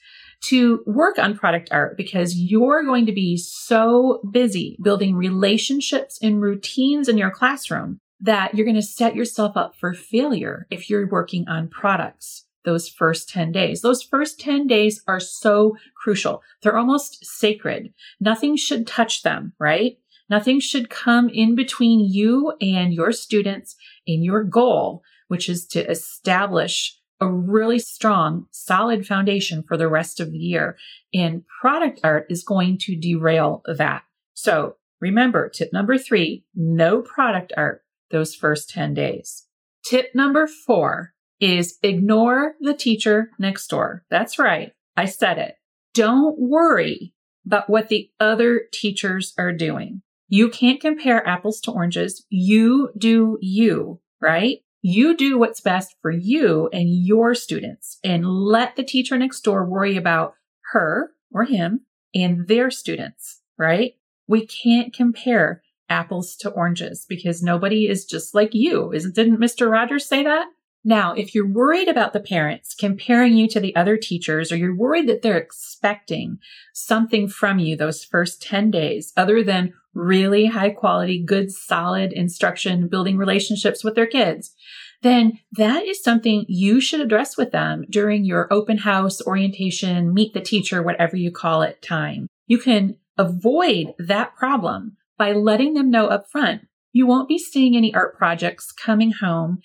to 0.44 0.82
work 0.86 1.18
on 1.18 1.36
product 1.36 1.68
art 1.70 1.98
because 1.98 2.34
you're 2.34 2.82
going 2.82 3.04
to 3.04 3.12
be 3.12 3.36
so 3.36 4.22
busy 4.30 4.78
building 4.82 5.14
relationships 5.14 6.18
and 6.22 6.40
routines 6.40 7.10
in 7.10 7.18
your 7.18 7.30
classroom 7.30 8.00
that 8.20 8.54
you're 8.54 8.64
going 8.64 8.74
to 8.74 8.82
set 8.82 9.14
yourself 9.14 9.54
up 9.54 9.74
for 9.78 9.92
failure 9.92 10.66
if 10.70 10.88
you're 10.88 11.06
working 11.06 11.46
on 11.46 11.68
products 11.68 12.46
those 12.64 12.88
first 12.88 13.28
10 13.28 13.52
days. 13.52 13.82
Those 13.82 14.02
first 14.02 14.40
10 14.40 14.66
days 14.66 15.02
are 15.06 15.20
so 15.20 15.76
crucial. 15.94 16.42
They're 16.62 16.78
almost 16.78 17.24
sacred. 17.24 17.92
Nothing 18.18 18.56
should 18.56 18.86
touch 18.86 19.22
them, 19.22 19.52
right? 19.58 19.98
Nothing 20.28 20.60
should 20.60 20.90
come 20.90 21.28
in 21.28 21.54
between 21.54 22.00
you 22.00 22.54
and 22.60 22.92
your 22.92 23.12
students 23.12 23.76
in 24.06 24.22
your 24.22 24.42
goal, 24.42 25.02
which 25.28 25.48
is 25.48 25.66
to 25.68 25.88
establish 25.88 26.98
a 27.20 27.30
really 27.30 27.78
strong, 27.78 28.46
solid 28.50 29.06
foundation 29.06 29.62
for 29.62 29.76
the 29.76 29.88
rest 29.88 30.20
of 30.20 30.32
the 30.32 30.38
year. 30.38 30.76
And 31.14 31.44
product 31.60 32.00
art 32.04 32.26
is 32.28 32.44
going 32.44 32.78
to 32.82 32.96
derail 32.96 33.62
that. 33.66 34.02
So 34.34 34.76
remember 35.00 35.48
tip 35.48 35.72
number 35.72 35.96
three, 35.96 36.44
no 36.54 37.00
product 37.00 37.52
art 37.56 37.82
those 38.10 38.34
first 38.34 38.70
10 38.70 38.94
days. 38.94 39.46
Tip 39.84 40.14
number 40.14 40.46
four 40.46 41.14
is 41.40 41.78
ignore 41.82 42.54
the 42.60 42.74
teacher 42.74 43.30
next 43.38 43.68
door. 43.68 44.04
That's 44.10 44.38
right. 44.38 44.72
I 44.96 45.06
said 45.06 45.38
it. 45.38 45.56
Don't 45.94 46.38
worry 46.38 47.14
about 47.46 47.70
what 47.70 47.88
the 47.88 48.10
other 48.18 48.62
teachers 48.72 49.32
are 49.38 49.52
doing. 49.52 50.02
You 50.28 50.48
can't 50.48 50.80
compare 50.80 51.26
apples 51.26 51.60
to 51.62 51.70
oranges. 51.70 52.24
You 52.28 52.90
do 52.98 53.38
you, 53.40 54.00
right? 54.20 54.58
You 54.82 55.16
do 55.16 55.38
what's 55.38 55.60
best 55.60 55.96
for 56.00 56.10
you 56.10 56.68
and 56.72 56.88
your 56.88 57.34
students 57.34 57.98
and 58.04 58.26
let 58.26 58.76
the 58.76 58.84
teacher 58.84 59.16
next 59.18 59.40
door 59.40 59.64
worry 59.64 59.96
about 59.96 60.34
her 60.72 61.12
or 61.32 61.44
him 61.44 61.82
and 62.14 62.46
their 62.48 62.70
students, 62.70 63.40
right? 63.58 63.94
We 64.26 64.46
can't 64.46 64.92
compare 64.92 65.62
apples 65.88 66.36
to 66.36 66.50
oranges 66.50 67.06
because 67.08 67.42
nobody 67.42 67.88
is 67.88 68.04
just 68.04 68.34
like 68.34 68.54
you. 68.54 68.92
Isn't 68.92 69.14
didn't 69.14 69.38
Mr. 69.38 69.70
Rogers 69.70 70.06
say 70.06 70.22
that? 70.24 70.48
Now, 70.84 71.14
if 71.14 71.34
you're 71.34 71.48
worried 71.48 71.88
about 71.88 72.12
the 72.12 72.20
parents 72.20 72.72
comparing 72.72 73.36
you 73.36 73.48
to 73.48 73.58
the 73.58 73.74
other 73.74 73.96
teachers, 73.96 74.52
or 74.52 74.56
you're 74.56 74.76
worried 74.76 75.08
that 75.08 75.20
they're 75.20 75.36
expecting 75.36 76.38
something 76.72 77.26
from 77.26 77.58
you 77.58 77.76
those 77.76 78.04
first 78.04 78.40
10 78.40 78.70
days, 78.70 79.12
other 79.16 79.42
than 79.42 79.74
really 79.96 80.46
high 80.46 80.70
quality, 80.70 81.22
good, 81.22 81.50
solid 81.50 82.12
instruction, 82.12 82.88
building 82.88 83.16
relationships 83.16 83.82
with 83.82 83.94
their 83.94 84.06
kids, 84.06 84.54
then 85.02 85.38
that 85.52 85.84
is 85.84 86.02
something 86.02 86.44
you 86.48 86.80
should 86.80 87.00
address 87.00 87.36
with 87.36 87.50
them 87.50 87.84
during 87.90 88.24
your 88.24 88.52
open 88.52 88.78
house, 88.78 89.20
orientation, 89.26 90.14
meet 90.14 90.34
the 90.34 90.40
teacher, 90.40 90.82
whatever 90.82 91.16
you 91.16 91.30
call 91.30 91.62
it 91.62 91.82
time. 91.82 92.28
You 92.46 92.58
can 92.58 92.96
avoid 93.18 93.94
that 93.98 94.34
problem 94.36 94.96
by 95.18 95.32
letting 95.32 95.74
them 95.74 95.90
know 95.90 96.06
up 96.06 96.30
front 96.30 96.62
you 96.96 97.06
won't 97.06 97.28
be 97.28 97.38
seeing 97.38 97.76
any 97.76 97.94
art 97.94 98.16
projects 98.16 98.72
coming 98.72 99.12
home 99.12 99.58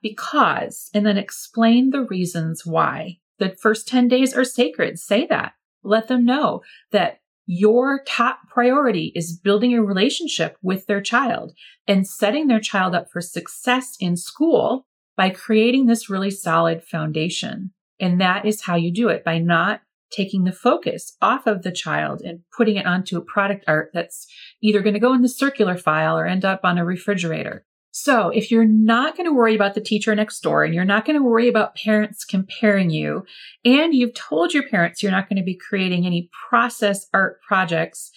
because, 0.00 0.88
and 0.94 1.04
then 1.04 1.18
explain 1.18 1.90
the 1.90 2.00
reasons 2.04 2.64
why. 2.64 3.18
The 3.38 3.54
first 3.60 3.86
10 3.86 4.08
days 4.08 4.34
are 4.34 4.42
sacred. 4.42 4.98
Say 4.98 5.26
that. 5.26 5.52
Let 5.82 6.08
them 6.08 6.24
know 6.24 6.62
that 6.90 7.18
your 7.50 8.02
top 8.06 8.40
priority 8.50 9.10
is 9.14 9.32
building 9.32 9.72
a 9.72 9.82
relationship 9.82 10.58
with 10.60 10.86
their 10.86 11.00
child 11.00 11.54
and 11.86 12.06
setting 12.06 12.46
their 12.46 12.60
child 12.60 12.94
up 12.94 13.10
for 13.10 13.22
success 13.22 13.96
in 13.98 14.18
school 14.18 14.86
by 15.16 15.30
creating 15.30 15.86
this 15.86 16.10
really 16.10 16.30
solid 16.30 16.84
foundation. 16.84 17.72
And 17.98 18.20
that 18.20 18.44
is 18.44 18.60
how 18.60 18.76
you 18.76 18.92
do 18.92 19.08
it 19.08 19.24
by 19.24 19.38
not 19.38 19.80
taking 20.10 20.44
the 20.44 20.52
focus 20.52 21.16
off 21.22 21.46
of 21.46 21.62
the 21.62 21.72
child 21.72 22.20
and 22.20 22.40
putting 22.54 22.76
it 22.76 22.86
onto 22.86 23.16
a 23.16 23.24
product 23.24 23.64
art 23.66 23.92
that's 23.94 24.26
either 24.62 24.82
going 24.82 24.94
to 24.94 25.00
go 25.00 25.14
in 25.14 25.22
the 25.22 25.28
circular 25.28 25.78
file 25.78 26.18
or 26.18 26.26
end 26.26 26.44
up 26.44 26.60
on 26.64 26.76
a 26.76 26.84
refrigerator. 26.84 27.64
So 28.00 28.28
if 28.28 28.52
you're 28.52 28.64
not 28.64 29.16
going 29.16 29.28
to 29.28 29.34
worry 29.34 29.56
about 29.56 29.74
the 29.74 29.80
teacher 29.80 30.14
next 30.14 30.38
door 30.40 30.62
and 30.62 30.72
you're 30.72 30.84
not 30.84 31.04
going 31.04 31.18
to 31.18 31.24
worry 31.24 31.48
about 31.48 31.74
parents 31.74 32.24
comparing 32.24 32.90
you, 32.90 33.24
and 33.64 33.92
you've 33.92 34.14
told 34.14 34.54
your 34.54 34.68
parents 34.68 35.02
you're 35.02 35.10
not 35.10 35.28
going 35.28 35.38
to 35.38 35.44
be 35.44 35.58
creating 35.58 36.06
any 36.06 36.30
process 36.48 37.06
art 37.12 37.40
projects 37.42 38.12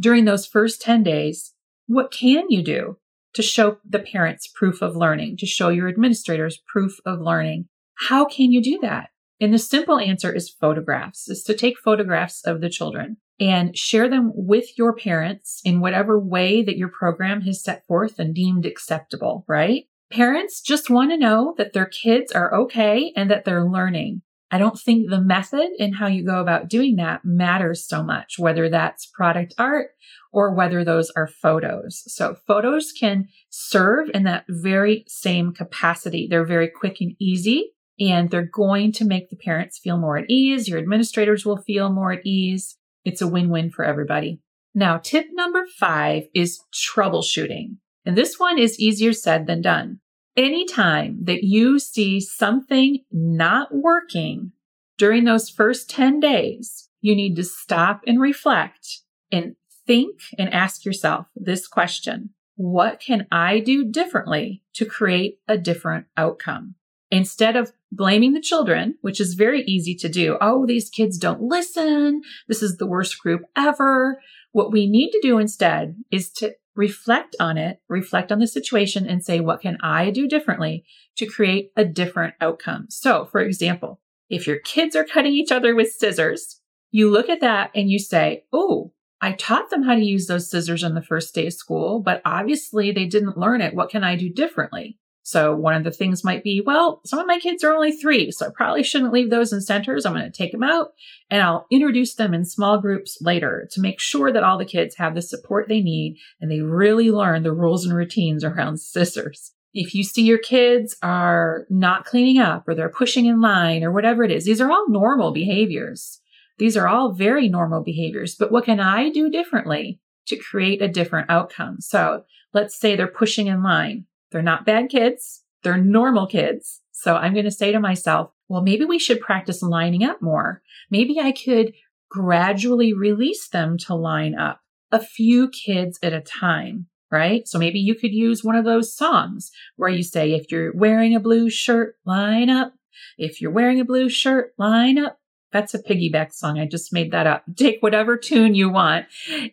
during 0.00 0.24
those 0.24 0.46
first 0.46 0.82
10 0.82 1.04
days, 1.04 1.54
what 1.86 2.10
can 2.10 2.46
you 2.48 2.60
do 2.60 2.98
to 3.34 3.42
show 3.42 3.78
the 3.88 4.00
parents 4.00 4.48
proof 4.52 4.82
of 4.82 4.96
learning, 4.96 5.36
to 5.36 5.46
show 5.46 5.68
your 5.68 5.88
administrators 5.88 6.60
proof 6.66 6.96
of 7.06 7.20
learning? 7.20 7.68
How 8.08 8.24
can 8.24 8.50
you 8.50 8.60
do 8.60 8.80
that? 8.82 9.10
And 9.40 9.54
the 9.54 9.58
simple 9.58 10.00
answer 10.00 10.32
is 10.32 10.50
photographs, 10.50 11.28
is 11.28 11.44
to 11.44 11.54
take 11.54 11.78
photographs 11.78 12.44
of 12.44 12.60
the 12.60 12.68
children 12.68 13.18
and 13.40 13.76
share 13.76 14.08
them 14.08 14.30
with 14.34 14.76
your 14.76 14.94
parents 14.94 15.60
in 15.64 15.80
whatever 15.80 16.20
way 16.20 16.62
that 16.62 16.76
your 16.76 16.90
program 16.90 17.40
has 17.40 17.64
set 17.64 17.86
forth 17.86 18.18
and 18.18 18.34
deemed 18.34 18.66
acceptable, 18.66 19.44
right? 19.48 19.84
Parents 20.12 20.60
just 20.60 20.90
want 20.90 21.10
to 21.10 21.16
know 21.16 21.54
that 21.56 21.72
their 21.72 21.86
kids 21.86 22.30
are 22.32 22.54
okay 22.54 23.12
and 23.16 23.30
that 23.30 23.44
they're 23.44 23.64
learning. 23.64 24.22
I 24.50 24.58
don't 24.58 24.78
think 24.78 25.08
the 25.08 25.20
method 25.20 25.70
and 25.78 25.94
how 25.94 26.08
you 26.08 26.24
go 26.24 26.40
about 26.40 26.68
doing 26.68 26.96
that 26.96 27.24
matters 27.24 27.86
so 27.86 28.02
much, 28.02 28.38
whether 28.38 28.68
that's 28.68 29.06
product 29.06 29.54
art 29.56 29.90
or 30.32 30.54
whether 30.54 30.84
those 30.84 31.10
are 31.16 31.28
photos. 31.28 32.02
So 32.12 32.36
photos 32.46 32.92
can 32.92 33.28
serve 33.48 34.08
in 34.12 34.24
that 34.24 34.44
very 34.48 35.04
same 35.06 35.52
capacity. 35.52 36.26
They're 36.28 36.44
very 36.44 36.68
quick 36.68 37.00
and 37.00 37.14
easy 37.20 37.72
and 38.00 38.30
they're 38.30 38.42
going 38.52 38.92
to 38.92 39.04
make 39.04 39.30
the 39.30 39.36
parents 39.36 39.78
feel 39.78 39.98
more 39.98 40.16
at 40.16 40.28
ease. 40.28 40.68
Your 40.68 40.78
administrators 40.78 41.46
will 41.46 41.58
feel 41.58 41.92
more 41.92 42.12
at 42.12 42.26
ease. 42.26 42.76
It's 43.04 43.22
a 43.22 43.28
win-win 43.28 43.70
for 43.70 43.84
everybody. 43.84 44.40
Now, 44.74 44.98
tip 44.98 45.26
number 45.32 45.66
five 45.78 46.24
is 46.34 46.60
troubleshooting. 46.72 47.76
And 48.04 48.16
this 48.16 48.38
one 48.38 48.58
is 48.58 48.78
easier 48.78 49.12
said 49.12 49.46
than 49.46 49.62
done. 49.62 50.00
Anytime 50.36 51.24
that 51.24 51.42
you 51.42 51.78
see 51.78 52.20
something 52.20 53.04
not 53.10 53.74
working 53.74 54.52
during 54.96 55.24
those 55.24 55.50
first 55.50 55.90
10 55.90 56.20
days, 56.20 56.88
you 57.00 57.16
need 57.16 57.36
to 57.36 57.44
stop 57.44 58.02
and 58.06 58.20
reflect 58.20 59.00
and 59.32 59.56
think 59.86 60.20
and 60.38 60.52
ask 60.52 60.84
yourself 60.84 61.26
this 61.34 61.66
question. 61.66 62.30
What 62.56 63.00
can 63.00 63.26
I 63.32 63.58
do 63.58 63.90
differently 63.90 64.62
to 64.74 64.84
create 64.84 65.38
a 65.48 65.58
different 65.58 66.06
outcome? 66.16 66.74
Instead 67.10 67.56
of 67.56 67.72
blaming 67.92 68.32
the 68.32 68.40
children, 68.40 68.96
which 69.00 69.20
is 69.20 69.34
very 69.34 69.62
easy 69.62 69.94
to 69.96 70.08
do. 70.08 70.36
Oh, 70.40 70.66
these 70.66 70.90
kids 70.90 71.18
don't 71.18 71.42
listen. 71.42 72.22
This 72.48 72.62
is 72.62 72.76
the 72.76 72.86
worst 72.86 73.18
group 73.18 73.42
ever. 73.56 74.20
What 74.52 74.72
we 74.72 74.88
need 74.88 75.10
to 75.10 75.20
do 75.22 75.38
instead 75.38 75.96
is 76.10 76.30
to 76.32 76.54
reflect 76.76 77.36
on 77.40 77.58
it, 77.58 77.78
reflect 77.88 78.32
on 78.32 78.38
the 78.38 78.46
situation 78.46 79.06
and 79.06 79.24
say, 79.24 79.40
what 79.40 79.60
can 79.60 79.76
I 79.82 80.10
do 80.10 80.28
differently 80.28 80.84
to 81.16 81.26
create 81.26 81.72
a 81.76 81.84
different 81.84 82.34
outcome? 82.40 82.86
So, 82.88 83.26
for 83.26 83.40
example, 83.40 84.00
if 84.28 84.46
your 84.46 84.58
kids 84.58 84.94
are 84.94 85.04
cutting 85.04 85.32
each 85.32 85.52
other 85.52 85.74
with 85.74 85.92
scissors, 85.92 86.60
you 86.90 87.10
look 87.10 87.28
at 87.28 87.40
that 87.40 87.70
and 87.74 87.90
you 87.90 87.98
say, 87.98 88.44
Oh, 88.52 88.92
I 89.20 89.32
taught 89.32 89.70
them 89.70 89.82
how 89.82 89.94
to 89.94 90.00
use 90.00 90.26
those 90.26 90.50
scissors 90.50 90.82
on 90.82 90.94
the 90.94 91.02
first 91.02 91.34
day 91.34 91.46
of 91.46 91.52
school, 91.52 92.00
but 92.00 92.22
obviously 92.24 92.90
they 92.90 93.04
didn't 93.04 93.36
learn 93.36 93.60
it. 93.60 93.74
What 93.74 93.90
can 93.90 94.02
I 94.02 94.16
do 94.16 94.30
differently? 94.30 94.98
So 95.30 95.54
one 95.54 95.74
of 95.74 95.84
the 95.84 95.92
things 95.92 96.24
might 96.24 96.42
be, 96.42 96.60
well, 96.60 97.00
some 97.04 97.20
of 97.20 97.26
my 97.28 97.38
kids 97.38 97.62
are 97.62 97.72
only 97.72 97.92
three, 97.92 98.32
so 98.32 98.46
I 98.46 98.50
probably 98.52 98.82
shouldn't 98.82 99.12
leave 99.12 99.30
those 99.30 99.52
in 99.52 99.60
centers. 99.60 100.04
I'm 100.04 100.12
going 100.12 100.24
to 100.24 100.30
take 100.30 100.50
them 100.50 100.64
out 100.64 100.88
and 101.30 101.40
I'll 101.40 101.68
introduce 101.70 102.14
them 102.14 102.34
in 102.34 102.44
small 102.44 102.80
groups 102.80 103.16
later 103.20 103.68
to 103.70 103.80
make 103.80 104.00
sure 104.00 104.32
that 104.32 104.42
all 104.42 104.58
the 104.58 104.64
kids 104.64 104.96
have 104.96 105.14
the 105.14 105.22
support 105.22 105.68
they 105.68 105.82
need 105.82 106.18
and 106.40 106.50
they 106.50 106.62
really 106.62 107.12
learn 107.12 107.44
the 107.44 107.52
rules 107.52 107.84
and 107.86 107.94
routines 107.94 108.42
around 108.42 108.78
scissors. 108.80 109.52
If 109.72 109.94
you 109.94 110.02
see 110.02 110.24
your 110.24 110.38
kids 110.38 110.96
are 111.00 111.64
not 111.70 112.06
cleaning 112.06 112.38
up 112.38 112.66
or 112.66 112.74
they're 112.74 112.88
pushing 112.88 113.26
in 113.26 113.40
line 113.40 113.84
or 113.84 113.92
whatever 113.92 114.24
it 114.24 114.32
is, 114.32 114.46
these 114.46 114.60
are 114.60 114.72
all 114.72 114.88
normal 114.88 115.30
behaviors. 115.30 116.20
These 116.58 116.76
are 116.76 116.88
all 116.88 117.12
very 117.12 117.48
normal 117.48 117.84
behaviors, 117.84 118.34
but 118.34 118.50
what 118.50 118.64
can 118.64 118.80
I 118.80 119.10
do 119.10 119.30
differently 119.30 120.00
to 120.26 120.36
create 120.36 120.82
a 120.82 120.88
different 120.88 121.30
outcome? 121.30 121.80
So 121.80 122.24
let's 122.52 122.76
say 122.76 122.96
they're 122.96 123.06
pushing 123.06 123.46
in 123.46 123.62
line. 123.62 124.06
They're 124.30 124.42
not 124.42 124.66
bad 124.66 124.88
kids. 124.88 125.42
They're 125.62 125.76
normal 125.76 126.26
kids. 126.26 126.80
So 126.92 127.16
I'm 127.16 127.32
going 127.32 127.44
to 127.44 127.50
say 127.50 127.72
to 127.72 127.80
myself, 127.80 128.32
well, 128.48 128.62
maybe 128.62 128.84
we 128.84 128.98
should 128.98 129.20
practice 129.20 129.62
lining 129.62 130.02
up 130.02 130.20
more. 130.20 130.62
Maybe 130.90 131.20
I 131.20 131.32
could 131.32 131.72
gradually 132.10 132.92
release 132.92 133.48
them 133.48 133.78
to 133.78 133.94
line 133.94 134.34
up 134.34 134.60
a 134.90 135.00
few 135.00 135.48
kids 135.48 135.98
at 136.02 136.12
a 136.12 136.20
time, 136.20 136.88
right? 137.10 137.46
So 137.46 137.58
maybe 137.58 137.78
you 137.78 137.94
could 137.94 138.12
use 138.12 138.42
one 138.42 138.56
of 138.56 138.64
those 138.64 138.94
songs 138.94 139.52
where 139.76 139.88
you 139.88 140.02
say, 140.02 140.32
if 140.32 140.50
you're 140.50 140.74
wearing 140.74 141.14
a 141.14 141.20
blue 141.20 141.48
shirt, 141.48 141.94
line 142.04 142.50
up. 142.50 142.74
If 143.16 143.40
you're 143.40 143.52
wearing 143.52 143.80
a 143.80 143.84
blue 143.84 144.08
shirt, 144.08 144.52
line 144.58 144.98
up. 144.98 145.19
That's 145.52 145.74
a 145.74 145.82
piggyback 145.82 146.32
song. 146.32 146.58
I 146.58 146.66
just 146.66 146.92
made 146.92 147.10
that 147.12 147.26
up. 147.26 147.44
Take 147.56 147.82
whatever 147.82 148.16
tune 148.16 148.54
you 148.54 148.70
want 148.70 149.06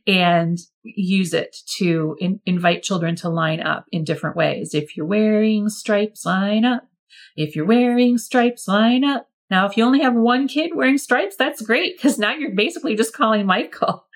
and 0.06 0.58
use 0.84 1.34
it 1.34 1.58
to 1.78 2.16
in- 2.20 2.40
invite 2.46 2.84
children 2.84 3.16
to 3.18 3.30
line 3.30 3.62
up 3.62 3.86
in 3.92 4.04
different 4.04 4.36
ways. 4.36 4.74
If 4.74 4.96
you're 4.96 5.06
wearing 5.06 5.70
stripes, 5.70 6.26
line 6.26 6.66
up. 6.66 6.88
If 7.36 7.56
you're 7.56 7.66
wearing 7.66 8.18
stripes, 8.18 8.68
line 8.68 9.04
up. 9.04 9.30
Now, 9.50 9.66
if 9.66 9.78
you 9.78 9.86
only 9.86 10.02
have 10.02 10.14
one 10.14 10.48
kid 10.48 10.72
wearing 10.76 10.98
stripes, 10.98 11.36
that's 11.38 11.62
great 11.62 11.98
because 11.98 12.20
now 12.20 12.34
you're 12.34 12.56
basically 12.56 12.96
just 12.96 13.14
calling 13.14 13.46
Michael. 13.46 14.04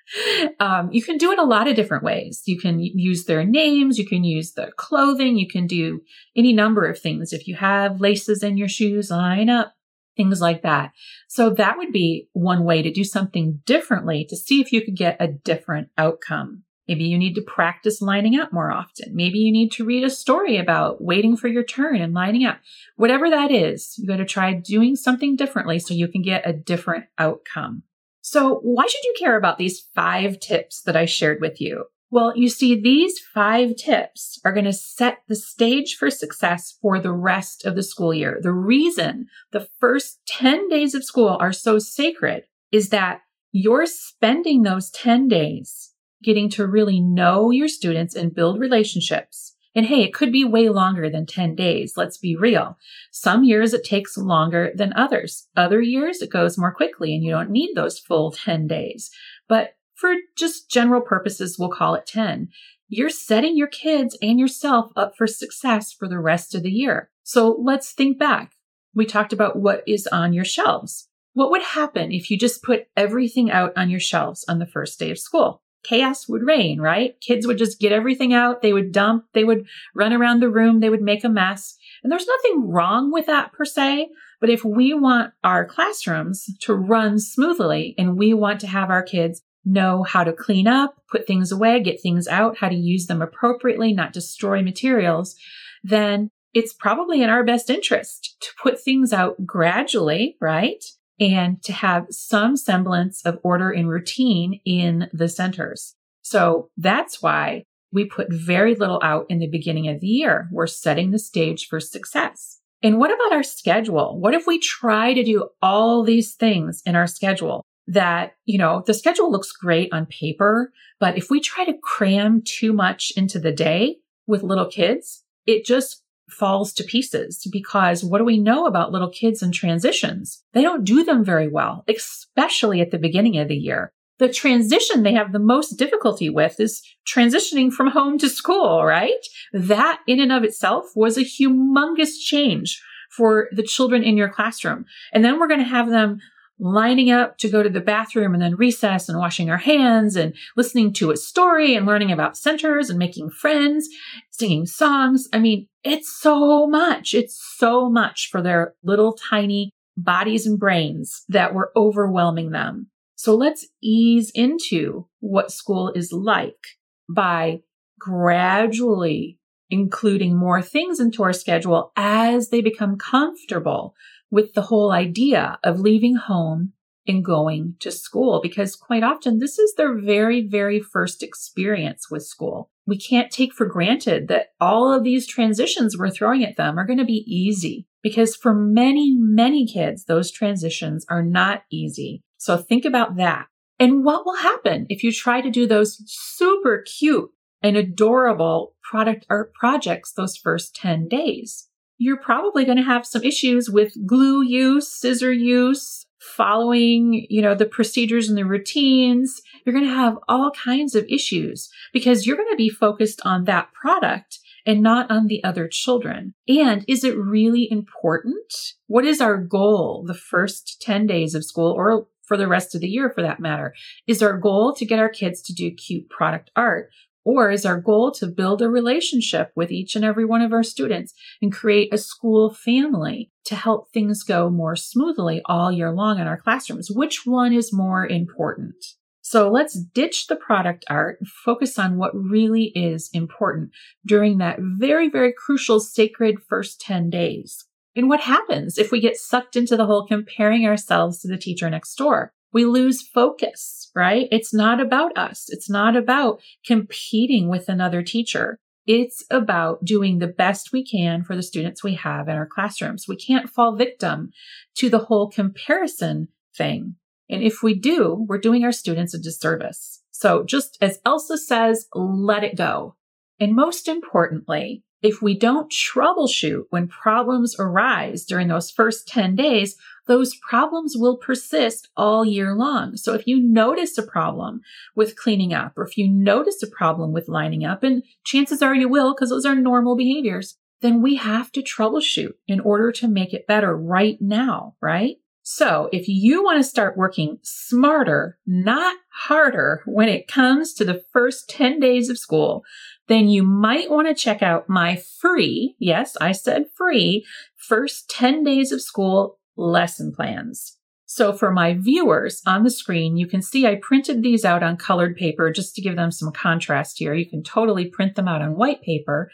Um, 0.59 0.89
you 0.91 1.01
can 1.01 1.17
do 1.17 1.31
it 1.31 1.39
a 1.39 1.45
lot 1.45 1.69
of 1.69 1.75
different 1.77 2.03
ways. 2.03 2.41
You 2.45 2.59
can 2.59 2.81
use 2.81 3.23
their 3.23 3.45
names, 3.45 3.97
you 3.97 4.05
can 4.05 4.25
use 4.25 4.51
their 4.51 4.71
clothing, 4.75 5.37
you 5.37 5.47
can 5.47 5.67
do 5.67 6.01
any 6.35 6.51
number 6.51 6.85
of 6.85 6.99
things. 6.99 7.31
If 7.31 7.47
you 7.47 7.55
have 7.55 8.01
laces 8.01 8.43
in 8.43 8.57
your 8.57 8.67
shoes, 8.67 9.09
line 9.09 9.49
up 9.49 9.73
things 10.17 10.41
like 10.41 10.63
that. 10.63 10.91
So 11.27 11.49
that 11.51 11.77
would 11.77 11.91
be 11.91 12.27
one 12.33 12.63
way 12.63 12.81
to 12.81 12.91
do 12.91 13.03
something 13.03 13.61
differently 13.65 14.25
to 14.29 14.35
see 14.35 14.61
if 14.61 14.71
you 14.71 14.83
could 14.83 14.95
get 14.95 15.17
a 15.19 15.27
different 15.27 15.89
outcome. 15.97 16.63
Maybe 16.87 17.05
you 17.05 17.17
need 17.17 17.35
to 17.35 17.41
practice 17.41 18.01
lining 18.01 18.37
up 18.37 18.51
more 18.51 18.71
often. 18.71 19.15
Maybe 19.15 19.39
you 19.39 19.51
need 19.51 19.71
to 19.73 19.85
read 19.85 20.03
a 20.03 20.09
story 20.09 20.57
about 20.57 21.01
waiting 21.01 21.37
for 21.37 21.47
your 21.47 21.63
turn 21.63 22.01
and 22.01 22.13
lining 22.13 22.43
up. 22.43 22.59
Whatever 22.97 23.29
that 23.29 23.51
is, 23.51 23.95
you 23.97 24.07
got 24.07 24.17
to 24.17 24.25
try 24.25 24.53
doing 24.53 24.95
something 24.95 25.35
differently 25.35 25.79
so 25.79 25.93
you 25.93 26.07
can 26.07 26.21
get 26.21 26.45
a 26.45 26.53
different 26.53 27.05
outcome. 27.17 27.83
So 28.21 28.55
why 28.63 28.87
should 28.87 29.03
you 29.03 29.15
care 29.17 29.37
about 29.37 29.57
these 29.57 29.87
five 29.95 30.39
tips 30.39 30.81
that 30.81 30.97
I 30.97 31.05
shared 31.05 31.39
with 31.39 31.61
you? 31.61 31.85
Well, 32.11 32.33
you 32.35 32.49
see, 32.49 32.79
these 32.79 33.19
five 33.19 33.77
tips 33.77 34.37
are 34.43 34.51
going 34.51 34.65
to 34.65 34.73
set 34.73 35.19
the 35.29 35.35
stage 35.35 35.95
for 35.95 36.09
success 36.09 36.77
for 36.81 36.99
the 36.99 37.13
rest 37.13 37.65
of 37.65 37.75
the 37.75 37.83
school 37.83 38.13
year. 38.13 38.37
The 38.41 38.51
reason 38.51 39.27
the 39.51 39.69
first 39.79 40.19
10 40.27 40.67
days 40.67 40.93
of 40.93 41.05
school 41.05 41.37
are 41.39 41.53
so 41.53 41.79
sacred 41.79 42.43
is 42.69 42.89
that 42.89 43.21
you're 43.53 43.85
spending 43.85 44.63
those 44.63 44.89
10 44.89 45.29
days 45.29 45.93
getting 46.21 46.49
to 46.49 46.67
really 46.67 46.99
know 46.99 47.49
your 47.49 47.69
students 47.69 48.13
and 48.13 48.35
build 48.35 48.59
relationships. 48.59 49.55
And 49.73 49.85
hey, 49.85 50.03
it 50.03 50.13
could 50.13 50.33
be 50.33 50.43
way 50.43 50.67
longer 50.67 51.09
than 51.09 51.25
10 51.25 51.55
days. 51.55 51.93
Let's 51.95 52.17
be 52.17 52.35
real. 52.35 52.77
Some 53.11 53.45
years 53.45 53.73
it 53.73 53.85
takes 53.85 54.17
longer 54.17 54.73
than 54.75 54.91
others. 54.97 55.47
Other 55.55 55.79
years 55.79 56.21
it 56.21 56.29
goes 56.29 56.57
more 56.57 56.73
quickly 56.73 57.15
and 57.15 57.23
you 57.23 57.31
don't 57.31 57.49
need 57.49 57.73
those 57.73 57.99
full 57.99 58.33
10 58.33 58.67
days. 58.67 59.11
But 59.47 59.75
for 60.01 60.15
just 60.35 60.69
general 60.69 60.99
purposes, 60.99 61.57
we'll 61.57 61.69
call 61.69 61.93
it 61.93 62.07
10. 62.07 62.49
you're 62.89 63.09
setting 63.09 63.55
your 63.55 63.67
kids 63.67 64.17
and 64.21 64.37
yourself 64.37 64.91
up 64.97 65.13
for 65.15 65.25
success 65.25 65.93
for 65.93 66.09
the 66.09 66.19
rest 66.19 66.53
of 66.53 66.63
the 66.63 66.69
year. 66.69 67.09
So 67.23 67.55
let's 67.63 67.93
think 67.93 68.19
back. 68.19 68.51
We 68.93 69.05
talked 69.05 69.31
about 69.31 69.55
what 69.55 69.81
is 69.87 70.07
on 70.07 70.33
your 70.33 70.43
shelves. 70.43 71.07
What 71.33 71.51
would 71.51 71.61
happen 71.61 72.11
if 72.11 72.29
you 72.29 72.37
just 72.37 72.63
put 72.63 72.87
everything 72.97 73.49
out 73.49 73.71
on 73.77 73.89
your 73.89 74.01
shelves 74.01 74.43
on 74.49 74.59
the 74.59 74.65
first 74.65 74.99
day 74.99 75.09
of 75.11 75.19
school? 75.19 75.61
Chaos 75.83 76.27
would 76.27 76.43
reign, 76.43 76.81
right? 76.81 77.15
Kids 77.21 77.47
would 77.47 77.57
just 77.57 77.79
get 77.79 77.93
everything 77.93 78.33
out. 78.33 78.61
They 78.61 78.73
would 78.73 78.91
dump. 78.91 79.25
They 79.33 79.45
would 79.45 79.65
run 79.95 80.11
around 80.11 80.41
the 80.41 80.49
room. 80.49 80.81
They 80.81 80.89
would 80.89 81.01
make 81.01 81.23
a 81.23 81.29
mess. 81.29 81.77
And 82.03 82.11
there's 82.11 82.27
nothing 82.27 82.69
wrong 82.69 83.11
with 83.11 83.27
that 83.27 83.53
per 83.53 83.63
se. 83.63 84.09
But 84.41 84.49
if 84.49 84.65
we 84.65 84.93
want 84.93 85.31
our 85.43 85.65
classrooms 85.65 86.49
to 86.61 86.73
run 86.73 87.19
smoothly 87.19 87.95
and 87.97 88.17
we 88.17 88.33
want 88.33 88.59
to 88.61 88.67
have 88.67 88.89
our 88.89 89.03
kids 89.03 89.41
know 89.65 90.03
how 90.03 90.23
to 90.23 90.33
clean 90.33 90.67
up, 90.67 90.95
put 91.09 91.27
things 91.27 91.51
away, 91.51 91.81
get 91.81 92.01
things 92.01 92.27
out, 92.27 92.57
how 92.57 92.69
to 92.69 92.75
use 92.75 93.07
them 93.07 93.21
appropriately, 93.21 93.93
not 93.93 94.13
destroy 94.13 94.61
materials, 94.61 95.35
then 95.83 96.29
it's 96.53 96.73
probably 96.73 97.21
in 97.21 97.29
our 97.29 97.43
best 97.43 97.69
interest 97.69 98.35
to 98.41 98.49
put 98.61 98.81
things 98.81 99.13
out 99.13 99.45
gradually, 99.45 100.35
right? 100.41 100.83
And 101.19 101.61
to 101.63 101.73
have 101.73 102.07
some 102.09 102.57
semblance 102.57 103.25
of 103.25 103.39
order 103.43 103.69
and 103.69 103.87
routine 103.87 104.59
in 104.65 105.09
the 105.13 105.29
centers. 105.29 105.95
So 106.23 106.69
that's 106.77 107.21
why 107.21 107.63
we 107.91 108.05
put 108.05 108.31
very 108.31 108.75
little 108.75 108.99
out 109.03 109.25
in 109.29 109.39
the 109.39 109.49
beginning 109.49 109.87
of 109.87 109.99
the 109.99 110.07
year. 110.07 110.49
We're 110.51 110.67
setting 110.67 111.11
the 111.11 111.19
stage 111.19 111.67
for 111.67 111.79
success. 111.79 112.59
And 112.83 112.97
what 112.97 113.13
about 113.13 113.33
our 113.33 113.43
schedule? 113.43 114.19
What 114.19 114.33
if 114.33 114.47
we 114.47 114.59
try 114.59 115.13
to 115.13 115.23
do 115.23 115.49
all 115.61 116.03
these 116.03 116.33
things 116.33 116.81
in 116.85 116.95
our 116.95 117.07
schedule 117.07 117.63
that, 117.91 118.35
you 118.45 118.57
know, 118.57 118.83
the 118.85 118.93
schedule 118.93 119.29
looks 119.29 119.51
great 119.51 119.91
on 119.91 120.05
paper, 120.05 120.71
but 120.99 121.17
if 121.17 121.29
we 121.29 121.41
try 121.41 121.65
to 121.65 121.77
cram 121.83 122.41
too 122.41 122.71
much 122.71 123.11
into 123.17 123.37
the 123.37 123.51
day 123.51 123.97
with 124.27 124.43
little 124.43 124.67
kids, 124.67 125.23
it 125.45 125.65
just 125.65 126.01
falls 126.29 126.71
to 126.73 126.83
pieces 126.85 127.45
because 127.51 128.03
what 128.03 128.19
do 128.19 128.23
we 128.23 128.39
know 128.39 128.65
about 128.65 128.93
little 128.93 129.09
kids 129.09 129.41
and 129.41 129.53
transitions? 129.53 130.41
They 130.53 130.61
don't 130.61 130.85
do 130.85 131.03
them 131.03 131.25
very 131.25 131.49
well, 131.49 131.83
especially 131.89 132.79
at 132.79 132.91
the 132.91 132.97
beginning 132.97 133.37
of 133.37 133.49
the 133.49 133.57
year. 133.57 133.91
The 134.19 134.29
transition 134.29 135.03
they 135.03 135.13
have 135.13 135.33
the 135.33 135.39
most 135.39 135.71
difficulty 135.71 136.29
with 136.29 136.59
is 136.59 136.81
transitioning 137.05 137.73
from 137.73 137.87
home 137.87 138.17
to 138.19 138.29
school, 138.29 138.85
right? 138.85 139.25
That 139.51 139.99
in 140.07 140.21
and 140.21 140.31
of 140.31 140.43
itself 140.45 140.85
was 140.95 141.17
a 141.17 141.21
humongous 141.21 142.19
change 142.21 142.81
for 143.09 143.49
the 143.51 143.63
children 143.63 144.03
in 144.03 144.15
your 144.15 144.29
classroom. 144.29 144.85
And 145.11 145.25
then 145.25 145.39
we're 145.39 145.49
going 145.49 145.59
to 145.59 145.65
have 145.65 145.89
them 145.89 146.19
lining 146.61 147.09
up 147.09 147.37
to 147.39 147.49
go 147.49 147.63
to 147.63 147.69
the 147.69 147.81
bathroom 147.81 148.33
and 148.33 148.41
then 148.41 148.55
recess 148.55 149.09
and 149.09 149.17
washing 149.17 149.49
our 149.49 149.57
hands 149.57 150.15
and 150.15 150.33
listening 150.55 150.93
to 150.93 151.09
a 151.09 151.17
story 151.17 151.75
and 151.75 151.87
learning 151.87 152.11
about 152.11 152.37
centers 152.37 152.89
and 152.89 152.99
making 152.99 153.31
friends, 153.31 153.89
singing 154.29 154.67
songs. 154.67 155.27
I 155.33 155.39
mean, 155.39 155.67
it's 155.83 156.15
so 156.21 156.67
much. 156.67 157.15
It's 157.15 157.41
so 157.57 157.89
much 157.89 158.29
for 158.31 158.41
their 158.43 158.75
little 158.83 159.13
tiny 159.13 159.71
bodies 159.97 160.45
and 160.45 160.59
brains 160.59 161.23
that 161.27 161.53
we're 161.55 161.71
overwhelming 161.75 162.51
them. 162.51 162.87
So 163.15 163.35
let's 163.35 163.67
ease 163.81 164.31
into 164.35 165.07
what 165.19 165.51
school 165.51 165.91
is 165.95 166.11
like 166.11 166.77
by 167.09 167.61
gradually 167.99 169.39
including 169.71 170.35
more 170.35 170.61
things 170.61 170.99
into 170.99 171.23
our 171.23 171.33
schedule 171.33 171.93
as 171.95 172.49
they 172.49 172.61
become 172.61 172.97
comfortable 172.97 173.95
with 174.31 174.53
the 174.53 174.63
whole 174.63 174.91
idea 174.91 175.59
of 175.63 175.79
leaving 175.79 176.15
home 176.15 176.73
and 177.07 177.25
going 177.25 177.75
to 177.79 177.91
school 177.91 178.39
because 178.41 178.75
quite 178.75 179.03
often 179.03 179.39
this 179.39 179.59
is 179.59 179.73
their 179.75 179.99
very, 179.99 180.47
very 180.47 180.79
first 180.79 181.21
experience 181.21 182.09
with 182.09 182.23
school. 182.23 182.69
We 182.87 182.97
can't 182.97 183.31
take 183.31 183.53
for 183.53 183.65
granted 183.65 184.27
that 184.29 184.47
all 184.59 184.91
of 184.91 185.03
these 185.03 185.27
transitions 185.27 185.97
we're 185.97 186.09
throwing 186.09 186.43
at 186.43 186.57
them 186.57 186.79
are 186.79 186.85
going 186.85 186.99
to 186.99 187.05
be 187.05 187.25
easy 187.27 187.87
because 188.01 188.35
for 188.35 188.53
many, 188.53 189.15
many 189.15 189.65
kids, 189.67 190.05
those 190.05 190.31
transitions 190.31 191.05
are 191.09 191.23
not 191.23 191.63
easy. 191.71 192.23
So 192.37 192.57
think 192.57 192.85
about 192.85 193.17
that. 193.17 193.47
And 193.79 194.03
what 194.03 194.25
will 194.25 194.37
happen 194.37 194.85
if 194.89 195.03
you 195.03 195.11
try 195.11 195.41
to 195.41 195.49
do 195.49 195.67
those 195.67 196.01
super 196.05 196.83
cute 196.99 197.29
and 197.63 197.75
adorable 197.75 198.75
product 198.83 199.25
art 199.29 199.53
projects 199.53 200.13
those 200.13 200.37
first 200.37 200.75
10 200.75 201.07
days? 201.07 201.67
You're 202.01 202.17
probably 202.17 202.65
going 202.65 202.79
to 202.79 202.83
have 202.83 203.05
some 203.05 203.23
issues 203.23 203.69
with 203.69 204.07
glue 204.07 204.41
use, 204.41 204.91
scissor 204.91 205.31
use, 205.31 206.07
following, 206.19 207.27
you 207.29 207.43
know, 207.43 207.53
the 207.53 207.67
procedures 207.67 208.27
and 208.27 208.35
the 208.35 208.43
routines. 208.43 209.39
You're 209.63 209.75
going 209.75 209.85
to 209.85 209.93
have 209.93 210.17
all 210.27 210.49
kinds 210.49 210.95
of 210.95 211.05
issues 211.09 211.69
because 211.93 212.25
you're 212.25 212.37
going 212.37 212.49
to 212.49 212.55
be 212.55 212.69
focused 212.69 213.21
on 213.23 213.43
that 213.43 213.71
product 213.73 214.39
and 214.65 214.81
not 214.81 215.11
on 215.11 215.27
the 215.27 215.43
other 215.43 215.67
children. 215.67 216.33
And 216.47 216.83
is 216.87 217.03
it 217.03 217.15
really 217.15 217.67
important? 217.69 218.51
What 218.87 219.05
is 219.05 219.21
our 219.21 219.37
goal 219.37 220.03
the 220.07 220.15
first 220.15 220.81
10 220.81 221.05
days 221.05 221.35
of 221.35 221.45
school 221.45 221.71
or 221.71 222.07
for 222.23 222.35
the 222.35 222.47
rest 222.47 222.73
of 222.73 222.81
the 222.81 222.89
year 222.89 223.11
for 223.11 223.21
that 223.21 223.39
matter? 223.39 223.75
Is 224.07 224.23
our 224.23 224.39
goal 224.39 224.73
to 224.73 224.85
get 224.87 224.97
our 224.97 225.09
kids 225.09 225.43
to 225.43 225.53
do 225.53 225.69
cute 225.69 226.09
product 226.09 226.49
art? 226.55 226.89
Or 227.23 227.51
is 227.51 227.65
our 227.65 227.79
goal 227.79 228.11
to 228.13 228.27
build 228.27 228.61
a 228.61 228.69
relationship 228.69 229.51
with 229.55 229.71
each 229.71 229.95
and 229.95 230.03
every 230.03 230.25
one 230.25 230.41
of 230.41 230.53
our 230.53 230.63
students 230.63 231.13
and 231.41 231.51
create 231.51 231.93
a 231.93 231.97
school 231.97 232.53
family 232.53 233.31
to 233.45 233.55
help 233.55 233.91
things 233.91 234.23
go 234.23 234.49
more 234.49 234.75
smoothly 234.75 235.41
all 235.45 235.71
year 235.71 235.91
long 235.91 236.19
in 236.19 236.27
our 236.27 236.37
classrooms? 236.37 236.89
Which 236.89 237.21
one 237.25 237.53
is 237.53 237.71
more 237.71 238.07
important? 238.07 238.75
So 239.21 239.49
let's 239.49 239.79
ditch 239.79 240.27
the 240.27 240.35
product 240.35 240.83
art 240.89 241.17
and 241.19 241.29
focus 241.29 241.77
on 241.77 241.97
what 241.97 242.11
really 242.15 242.65
is 242.75 243.09
important 243.13 243.69
during 244.05 244.39
that 244.39 244.57
very, 244.59 245.09
very 245.09 245.31
crucial 245.31 245.79
sacred 245.79 246.37
first 246.49 246.81
10 246.81 247.11
days. 247.11 247.65
And 247.95 248.09
what 248.09 248.21
happens 248.21 248.77
if 248.77 248.91
we 248.91 248.99
get 248.99 249.17
sucked 249.17 249.55
into 249.55 249.77
the 249.77 249.85
whole 249.85 250.07
comparing 250.07 250.65
ourselves 250.65 251.19
to 251.19 251.27
the 251.27 251.37
teacher 251.37 251.69
next 251.69 251.95
door? 251.95 252.33
We 252.53 252.65
lose 252.65 253.01
focus, 253.01 253.91
right? 253.95 254.27
It's 254.31 254.53
not 254.53 254.79
about 254.79 255.17
us. 255.17 255.45
It's 255.49 255.69
not 255.69 255.95
about 255.95 256.41
competing 256.65 257.49
with 257.49 257.69
another 257.69 258.03
teacher. 258.03 258.59
It's 258.87 259.23
about 259.29 259.85
doing 259.85 260.17
the 260.17 260.27
best 260.27 260.71
we 260.73 260.83
can 260.83 261.23
for 261.23 261.35
the 261.35 261.43
students 261.43 261.83
we 261.83 261.95
have 261.95 262.27
in 262.27 262.35
our 262.35 262.47
classrooms. 262.47 263.07
We 263.07 263.15
can't 263.15 263.49
fall 263.49 263.75
victim 263.75 264.31
to 264.75 264.89
the 264.89 264.99
whole 264.99 265.29
comparison 265.29 266.29
thing. 266.57 266.95
And 267.29 267.43
if 267.43 267.63
we 267.63 267.73
do, 267.73 268.25
we're 268.27 268.39
doing 268.39 268.65
our 268.65 268.71
students 268.71 269.13
a 269.13 269.19
disservice. 269.19 270.01
So 270.11 270.43
just 270.43 270.77
as 270.81 270.99
Elsa 271.05 271.37
says, 271.37 271.87
let 271.93 272.43
it 272.43 272.57
go. 272.57 272.95
And 273.39 273.55
most 273.55 273.87
importantly, 273.87 274.83
if 275.01 275.21
we 275.21 275.37
don't 275.37 275.71
troubleshoot 275.71 276.63
when 276.69 276.87
problems 276.87 277.55
arise 277.57 278.23
during 278.25 278.47
those 278.47 278.69
first 278.69 279.07
10 279.07 279.35
days, 279.35 279.75
those 280.07 280.35
problems 280.35 280.95
will 280.95 281.17
persist 281.17 281.89
all 281.95 282.25
year 282.25 282.55
long. 282.55 282.97
So 282.97 283.13
if 283.13 283.25
you 283.25 283.41
notice 283.41 283.97
a 283.97 284.03
problem 284.03 284.61
with 284.95 285.15
cleaning 285.15 285.53
up, 285.53 285.77
or 285.77 285.85
if 285.85 285.97
you 285.97 286.07
notice 286.07 286.61
a 286.61 286.67
problem 286.67 287.13
with 287.13 287.29
lining 287.29 287.63
up, 287.63 287.83
and 287.83 288.03
chances 288.23 288.61
are 288.61 288.75
you 288.75 288.89
will 288.89 289.13
because 289.13 289.29
those 289.29 289.45
are 289.45 289.55
normal 289.55 289.95
behaviors, 289.95 290.57
then 290.81 291.01
we 291.01 291.15
have 291.15 291.51
to 291.51 291.61
troubleshoot 291.61 292.33
in 292.47 292.59
order 292.59 292.91
to 292.91 293.07
make 293.07 293.33
it 293.33 293.47
better 293.47 293.75
right 293.75 294.17
now, 294.19 294.75
right? 294.81 295.17
So 295.53 295.89
if 295.91 296.07
you 296.07 296.41
want 296.41 296.59
to 296.59 296.63
start 296.63 296.95
working 296.95 297.37
smarter, 297.41 298.37
not 298.47 298.95
harder 299.09 299.83
when 299.85 300.07
it 300.07 300.29
comes 300.29 300.73
to 300.75 300.85
the 300.85 301.03
first 301.11 301.49
10 301.49 301.77
days 301.81 302.07
of 302.07 302.17
school, 302.17 302.63
then 303.09 303.27
you 303.27 303.43
might 303.43 303.91
want 303.91 304.07
to 304.07 304.13
check 304.13 304.41
out 304.41 304.69
my 304.69 304.95
free, 305.19 305.75
yes, 305.77 306.15
I 306.21 306.31
said 306.31 306.67
free, 306.73 307.25
first 307.57 308.09
10 308.09 308.45
days 308.45 308.71
of 308.71 308.81
school 308.81 309.39
lesson 309.57 310.13
plans. 310.13 310.77
So 311.05 311.33
for 311.33 311.51
my 311.51 311.73
viewers 311.73 312.41
on 312.47 312.63
the 312.63 312.71
screen, 312.71 313.17
you 313.17 313.27
can 313.27 313.41
see 313.41 313.67
I 313.67 313.75
printed 313.75 314.23
these 314.23 314.45
out 314.45 314.63
on 314.63 314.77
colored 314.77 315.17
paper 315.17 315.51
just 315.51 315.75
to 315.75 315.81
give 315.81 315.97
them 315.97 316.11
some 316.11 316.31
contrast 316.31 316.97
here. 316.97 317.13
You 317.13 317.29
can 317.29 317.43
totally 317.43 317.89
print 317.89 318.15
them 318.15 318.29
out 318.29 318.41
on 318.41 318.55
white 318.55 318.81
paper. 318.83 319.29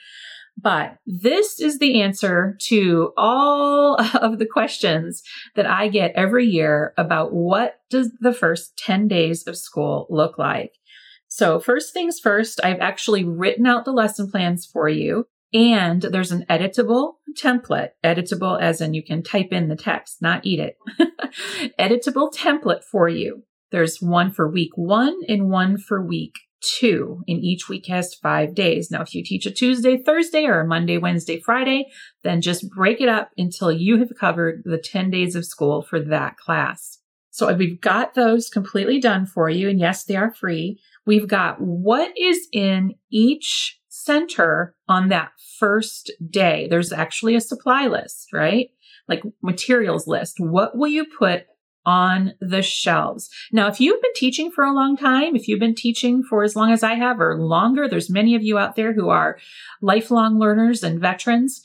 But 0.60 0.98
this 1.06 1.60
is 1.60 1.78
the 1.78 2.02
answer 2.02 2.58
to 2.64 3.14
all 3.16 3.96
of 4.16 4.40
the 4.40 4.46
questions 4.46 5.22
that 5.56 5.68
I 5.68 5.88
get 5.88 6.14
every 6.16 6.48
year 6.48 6.94
about 6.98 7.34
what 7.34 7.80
does 7.90 8.12
the 8.20 8.34
first 8.34 8.78
10 8.78 9.08
days 9.08 9.46
of 9.46 9.58
school 9.58 10.08
look 10.10 10.38
like. 10.38 10.74
So 11.28 11.60
first 11.60 11.94
things 11.94 12.20
first, 12.20 12.60
I've 12.64 12.80
actually 12.80 13.24
written 13.24 13.68
out 13.68 13.86
the 13.86 13.92
lesson 13.92 14.32
plans 14.32 14.66
for 14.66 14.90
you. 14.90 15.28
And 15.54 16.02
there's 16.02 16.32
an 16.32 16.46
editable 16.50 17.14
template, 17.34 17.92
editable 18.04 18.60
as 18.60 18.82
in 18.82 18.94
you 18.94 19.04
can 19.04 19.24
type 19.24 19.50
in 19.52 19.70
the 19.70 19.76
text, 19.76 20.22
not 20.22 20.46
eat 20.46 20.60
it. 20.60 20.78
editable 21.80 22.34
template 22.34 22.84
for 22.84 23.08
you. 23.08 23.44
There's 23.72 24.02
one 24.02 24.32
for 24.32 24.50
week 24.50 24.72
one 24.76 25.18
and 25.28 25.50
one 25.50 25.78
for 25.78 26.06
week 26.06 26.34
two, 26.62 27.24
and 27.28 27.44
each 27.44 27.70
week 27.70 27.88
has 27.88 28.16
five 28.16 28.56
days. 28.56 28.90
Now, 28.92 29.02
if 29.02 29.14
you 29.14 29.24
teach 29.24 29.46
a 29.46 29.52
Tuesday, 29.52 29.98
Thursday, 29.98 30.46
or 30.46 30.62
a 30.62 30.68
Monday, 30.68 30.98
Wednesday, 30.98 31.40
Friday, 31.40 31.88
then 32.24 32.42
just 32.42 32.70
break 32.70 33.02
it 33.02 33.10
up 33.10 33.32
until 33.38 33.72
you 33.72 33.98
have 34.00 34.12
covered 34.20 34.64
the 34.66 34.78
10 34.78 35.10
days 35.12 35.36
of 35.36 35.46
school 35.46 35.82
for 35.82 36.00
that 36.00 36.38
class. 36.38 37.00
So 37.32 37.54
we've 37.54 37.80
got 37.80 38.16
those 38.16 38.50
completely 38.50 39.00
done 39.00 39.28
for 39.28 39.50
you. 39.50 39.70
And 39.70 39.80
yes, 39.80 40.04
they 40.04 40.16
are 40.16 40.34
free. 40.34 40.80
We've 41.06 41.28
got 41.28 41.62
what 41.62 42.12
is 42.18 42.48
in 42.52 42.96
each 43.12 43.80
center 43.90 44.76
on 44.88 45.10
that 45.10 45.32
first 45.60 46.12
day. 46.30 46.68
There's 46.68 46.92
actually 46.92 47.36
a 47.36 47.42
supply 47.42 47.88
list, 47.88 48.34
right? 48.34 48.70
Like 49.08 49.22
materials 49.44 50.08
list. 50.08 50.38
What 50.40 50.76
will 50.78 50.88
you 50.88 51.06
put 51.06 51.44
on 51.88 52.34
the 52.42 52.62
shelves. 52.62 53.30
Now, 53.54 53.68
if 53.68 53.80
you've 53.80 54.02
been 54.02 54.14
teaching 54.14 54.52
for 54.52 54.66
a 54.66 54.74
long 54.74 54.98
time, 54.98 55.38
if 55.38 55.48
you've 55.48 55.62
been 55.62 55.74
teaching 55.74 56.22
for 56.22 56.44
as 56.44 56.54
long 56.54 56.72
as 56.72 56.84
I 56.84 56.96
have 56.96 57.22
or 57.22 57.40
longer, 57.40 57.88
there's 57.88 58.10
many 58.10 58.36
of 58.36 58.44
you 58.44 58.58
out 58.60 58.76
there 58.76 58.94
who 58.94 59.08
are 59.08 59.40
lifelong 59.82 60.38
learners 60.38 60.84
and 60.84 61.00
veterans, 61.00 61.62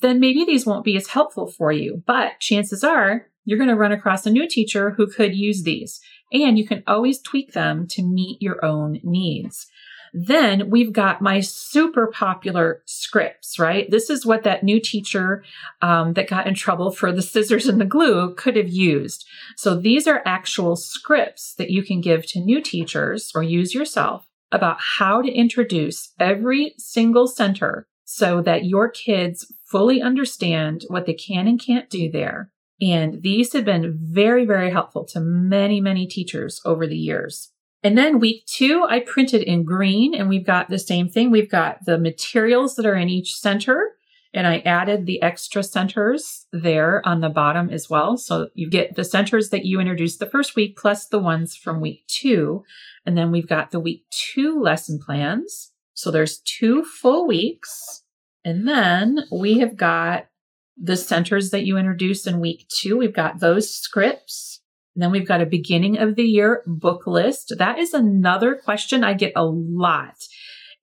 then 0.00 0.20
maybe 0.20 0.44
these 0.46 0.64
won't 0.64 0.86
be 0.86 0.96
as 0.96 1.08
helpful 1.08 1.46
for 1.46 1.70
you. 1.70 2.02
But 2.06 2.40
chances 2.40 2.82
are 2.82 3.26
you're 3.44 3.58
going 3.58 3.68
to 3.68 3.76
run 3.76 3.92
across 3.92 4.24
a 4.24 4.30
new 4.30 4.48
teacher 4.48 4.92
who 4.92 5.06
could 5.06 5.34
use 5.36 5.62
these. 5.64 6.00
And 6.32 6.58
you 6.58 6.66
can 6.66 6.82
always 6.86 7.20
tweak 7.20 7.52
them 7.52 7.86
to 7.90 8.02
meet 8.02 8.40
your 8.40 8.64
own 8.64 9.00
needs. 9.02 9.66
Then 10.12 10.70
we've 10.70 10.92
got 10.92 11.22
my 11.22 11.40
super 11.40 12.06
popular 12.06 12.82
scripts, 12.86 13.58
right? 13.58 13.90
This 13.90 14.10
is 14.10 14.26
what 14.26 14.42
that 14.44 14.62
new 14.62 14.80
teacher 14.80 15.44
um, 15.82 16.14
that 16.14 16.28
got 16.28 16.46
in 16.46 16.54
trouble 16.54 16.90
for 16.90 17.12
the 17.12 17.22
scissors 17.22 17.66
and 17.66 17.80
the 17.80 17.84
glue 17.84 18.34
could 18.34 18.56
have 18.56 18.68
used. 18.68 19.26
So 19.56 19.74
these 19.74 20.06
are 20.06 20.22
actual 20.24 20.76
scripts 20.76 21.54
that 21.54 21.70
you 21.70 21.82
can 21.82 22.00
give 22.00 22.26
to 22.26 22.40
new 22.40 22.60
teachers 22.60 23.32
or 23.34 23.42
use 23.42 23.74
yourself 23.74 24.26
about 24.50 24.78
how 24.80 25.22
to 25.22 25.30
introduce 25.30 26.12
every 26.18 26.74
single 26.78 27.26
center 27.26 27.86
so 28.04 28.40
that 28.40 28.64
your 28.64 28.88
kids 28.88 29.52
fully 29.64 30.00
understand 30.00 30.84
what 30.88 31.04
they 31.04 31.12
can 31.12 31.46
and 31.46 31.60
can't 31.60 31.90
do 31.90 32.10
there. 32.10 32.50
And 32.80 33.22
these 33.22 33.52
have 33.52 33.64
been 33.64 33.98
very, 34.00 34.46
very 34.46 34.70
helpful 34.70 35.04
to 35.06 35.20
many, 35.20 35.80
many 35.80 36.06
teachers 36.06 36.60
over 36.64 36.86
the 36.86 36.96
years. 36.96 37.52
And 37.82 37.96
then 37.96 38.18
week 38.18 38.44
two, 38.46 38.84
I 38.88 39.00
printed 39.00 39.42
in 39.42 39.64
green 39.64 40.14
and 40.14 40.28
we've 40.28 40.46
got 40.46 40.68
the 40.68 40.78
same 40.78 41.08
thing. 41.08 41.30
We've 41.30 41.50
got 41.50 41.84
the 41.84 41.98
materials 41.98 42.74
that 42.74 42.86
are 42.86 42.96
in 42.96 43.08
each 43.08 43.34
center 43.34 43.92
and 44.34 44.46
I 44.46 44.58
added 44.58 45.06
the 45.06 45.22
extra 45.22 45.62
centers 45.62 46.46
there 46.52 47.06
on 47.06 47.20
the 47.20 47.30
bottom 47.30 47.70
as 47.70 47.88
well. 47.88 48.16
So 48.16 48.48
you 48.54 48.68
get 48.68 48.94
the 48.94 49.04
centers 49.04 49.50
that 49.50 49.64
you 49.64 49.80
introduced 49.80 50.18
the 50.18 50.28
first 50.28 50.54
week 50.54 50.76
plus 50.76 51.06
the 51.06 51.18
ones 51.18 51.56
from 51.56 51.80
week 51.80 52.04
two. 52.08 52.64
And 53.06 53.16
then 53.16 53.30
we've 53.30 53.48
got 53.48 53.70
the 53.70 53.80
week 53.80 54.04
two 54.10 54.60
lesson 54.60 54.98
plans. 54.98 55.72
So 55.94 56.10
there's 56.10 56.40
two 56.40 56.84
full 56.84 57.26
weeks. 57.26 58.02
And 58.44 58.68
then 58.68 59.20
we 59.32 59.58
have 59.58 59.76
got 59.76 60.26
the 60.76 60.96
centers 60.96 61.50
that 61.50 61.64
you 61.64 61.76
introduced 61.76 62.26
in 62.26 62.40
week 62.40 62.66
two. 62.68 62.96
We've 62.98 63.14
got 63.14 63.40
those 63.40 63.74
scripts 63.74 64.57
and 64.98 65.02
then 65.04 65.12
we've 65.12 65.28
got 65.28 65.40
a 65.40 65.46
beginning 65.46 65.96
of 65.96 66.16
the 66.16 66.24
year 66.24 66.64
book 66.66 67.06
list. 67.06 67.54
That 67.56 67.78
is 67.78 67.94
another 67.94 68.56
question 68.56 69.04
I 69.04 69.14
get 69.14 69.30
a 69.36 69.44
lot. 69.44 70.16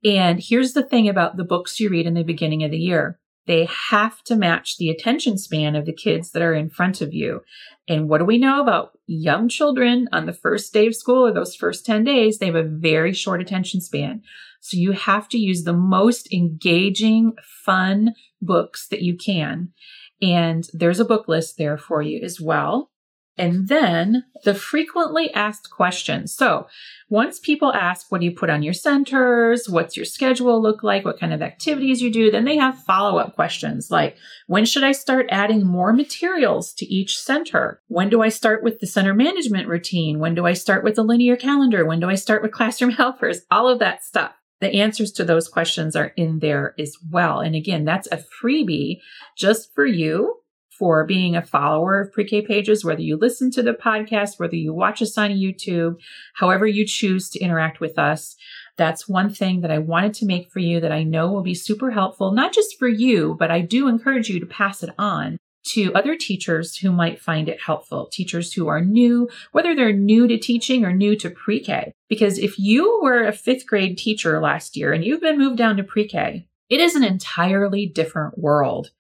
And 0.06 0.42
here's 0.42 0.72
the 0.72 0.84
thing 0.84 1.10
about 1.10 1.36
the 1.36 1.44
books 1.44 1.82
you 1.82 1.90
read 1.90 2.08
in 2.08 2.14
the 2.14 2.24
beginning 2.24 2.64
of 2.64 2.72
the 2.72 2.78
year. 2.78 3.20
They 3.46 3.68
have 3.90 4.24
to 4.24 4.38
match 4.38 4.78
the 4.78 4.90
attention 4.90 5.38
span 5.38 5.76
of 5.76 5.86
the 5.86 5.92
kids 5.92 6.32
that 6.32 6.42
are 6.42 6.54
in 6.54 6.70
front 6.70 7.02
of 7.02 7.14
you. 7.14 7.42
And 7.90 8.08
what 8.08 8.20
do 8.20 8.24
we 8.24 8.38
know 8.38 8.62
about 8.62 8.98
young 9.06 9.50
children 9.50 10.08
on 10.14 10.28
the 10.28 10.32
first 10.32 10.72
day 10.72 10.88
of 10.88 10.96
school 10.96 11.28
or 11.28 11.34
those 11.34 11.54
first 11.54 11.86
10 11.86 12.06
days? 12.06 12.38
They 12.38 12.46
have 12.46 12.56
a 12.56 12.64
very 12.64 13.12
short 13.12 13.42
attention 13.42 13.82
span. 13.82 14.22
So 14.62 14.78
you 14.78 14.94
have 14.94 15.28
to 15.28 15.38
use 15.38 15.64
the 15.64 15.74
most 15.74 16.32
engaging, 16.32 17.34
fun 17.44 18.14
books 18.42 18.88
that 18.88 19.02
you 19.02 19.18
can. 19.18 19.74
And 20.22 20.70
there's 20.72 21.02
a 21.02 21.06
book 21.06 21.28
list 21.28 21.58
there 21.58 21.78
for 21.78 22.02
you 22.02 22.22
as 22.24 22.40
well. 22.40 22.92
And 23.38 23.68
then 23.68 24.24
the 24.46 24.54
frequently 24.54 25.34
asked 25.34 25.70
questions. 25.70 26.34
So 26.34 26.68
once 27.10 27.38
people 27.38 27.74
ask, 27.74 28.10
what 28.10 28.22
do 28.22 28.26
you 28.26 28.32
put 28.34 28.50
on 28.50 28.64
your 28.64 28.74
centers? 28.74 29.68
What's 29.68 29.98
your 29.98 30.06
schedule 30.06 30.62
look 30.62 30.84
like? 30.84 31.04
What 31.04 31.20
kind 31.20 31.34
of 31.34 31.42
activities 31.42 32.02
you 32.02 32.12
do? 32.12 32.32
Then 32.32 32.46
they 32.46 32.58
have 32.58 32.84
follow 32.84 33.18
up 33.18 33.36
questions 33.36 33.92
like, 33.92 34.18
when 34.48 34.64
should 34.64 34.84
I 34.84 34.94
start 34.94 35.28
adding 35.30 35.66
more 35.66 35.92
materials 35.92 36.74
to 36.76 36.86
each 36.86 37.20
center? 37.20 37.82
When 37.88 38.10
do 38.10 38.22
I 38.22 38.30
start 38.30 38.64
with 38.64 38.80
the 38.80 38.88
center 38.88 39.14
management 39.14 39.68
routine? 39.68 40.20
When 40.20 40.34
do 40.34 40.46
I 40.46 40.54
start 40.54 40.84
with 40.84 40.96
the 40.96 41.04
linear 41.04 41.36
calendar? 41.36 41.86
When 41.86 42.00
do 42.00 42.10
I 42.10 42.16
start 42.16 42.42
with 42.42 42.54
classroom 42.54 42.92
helpers? 42.92 43.42
All 43.52 43.68
of 43.68 43.80
that 43.80 44.04
stuff. 44.04 44.32
The 44.62 44.74
answers 44.76 45.12
to 45.14 45.26
those 45.26 45.50
questions 45.50 45.96
are 45.98 46.14
in 46.16 46.40
there 46.40 46.74
as 46.80 46.96
well. 47.12 47.42
And 47.42 47.54
again, 47.54 47.84
that's 47.84 48.08
a 48.12 48.24
freebie 48.42 49.02
just 49.38 49.76
for 49.76 49.86
you 49.86 50.38
for 50.78 51.06
being 51.06 51.36
a 51.36 51.42
follower 51.42 52.00
of 52.00 52.12
pre 52.12 52.26
K 52.26 52.42
pages, 52.42 52.84
whether 52.84 53.02
you 53.02 53.18
listen 53.18 53.52
to 53.52 53.64
the 53.64 53.74
podcast, 53.74 54.40
whether 54.40 54.56
you 54.56 54.74
watch 54.74 55.02
us 55.02 55.18
on 55.18 55.32
YouTube, 55.32 55.98
however 56.36 56.68
you 56.68 56.86
choose 56.86 57.30
to 57.30 57.40
interact 57.40 57.80
with 57.80 57.98
us. 57.98 58.36
That's 58.78 59.08
one 59.08 59.34
thing 59.34 59.62
that 59.62 59.72
I 59.72 59.78
wanted 59.78 60.14
to 60.16 60.26
make 60.26 60.52
for 60.52 60.60
you 60.60 60.80
that 60.82 60.92
I 60.92 61.04
know 61.04 61.32
will 61.32 61.44
be 61.44 61.54
super 61.54 61.92
helpful, 61.92 62.32
not 62.32 62.54
just 62.54 62.78
for 62.78 62.88
you, 62.88 63.36
but 63.40 63.52
I 63.52 63.62
do 63.62 63.88
encourage 63.88 64.30
you 64.30 64.40
to 64.40 64.46
pass 64.46 64.84
it 64.84 64.94
on 64.98 65.38
to 65.66 65.94
other 65.96 66.16
teachers 66.16 66.78
who 66.78 66.92
might 66.92 67.20
find 67.20 67.50
it 67.50 67.62
helpful, 67.62 68.08
teachers 68.12 68.54
who 68.54 68.68
are 68.68 68.82
new, 68.82 69.28
whether 69.52 69.76
they're 69.76 69.94
new 69.94 70.28
to 70.28 70.38
teaching 70.38 70.86
or 70.86 70.94
new 70.94 71.16
to 71.16 71.30
pre 71.30 71.60
K. 71.60 71.92
Because 72.10 72.38
if 72.38 72.60
you 72.60 73.00
were 73.02 73.24
a 73.24 73.32
fifth 73.32 73.66
grade 73.66 73.98
teacher 73.98 74.40
last 74.40 74.76
year 74.76 74.94
and 74.94 75.04
you've 75.04 75.22
been 75.22 75.40
moved 75.40 75.58
down 75.58 75.78
to 75.78 75.84
pre 75.84 76.08
K, 76.08 76.46
it 76.70 76.80
is 76.80 76.96
an 76.96 77.04
entirely 77.04 77.86
different 77.86 78.38
world 78.38 78.92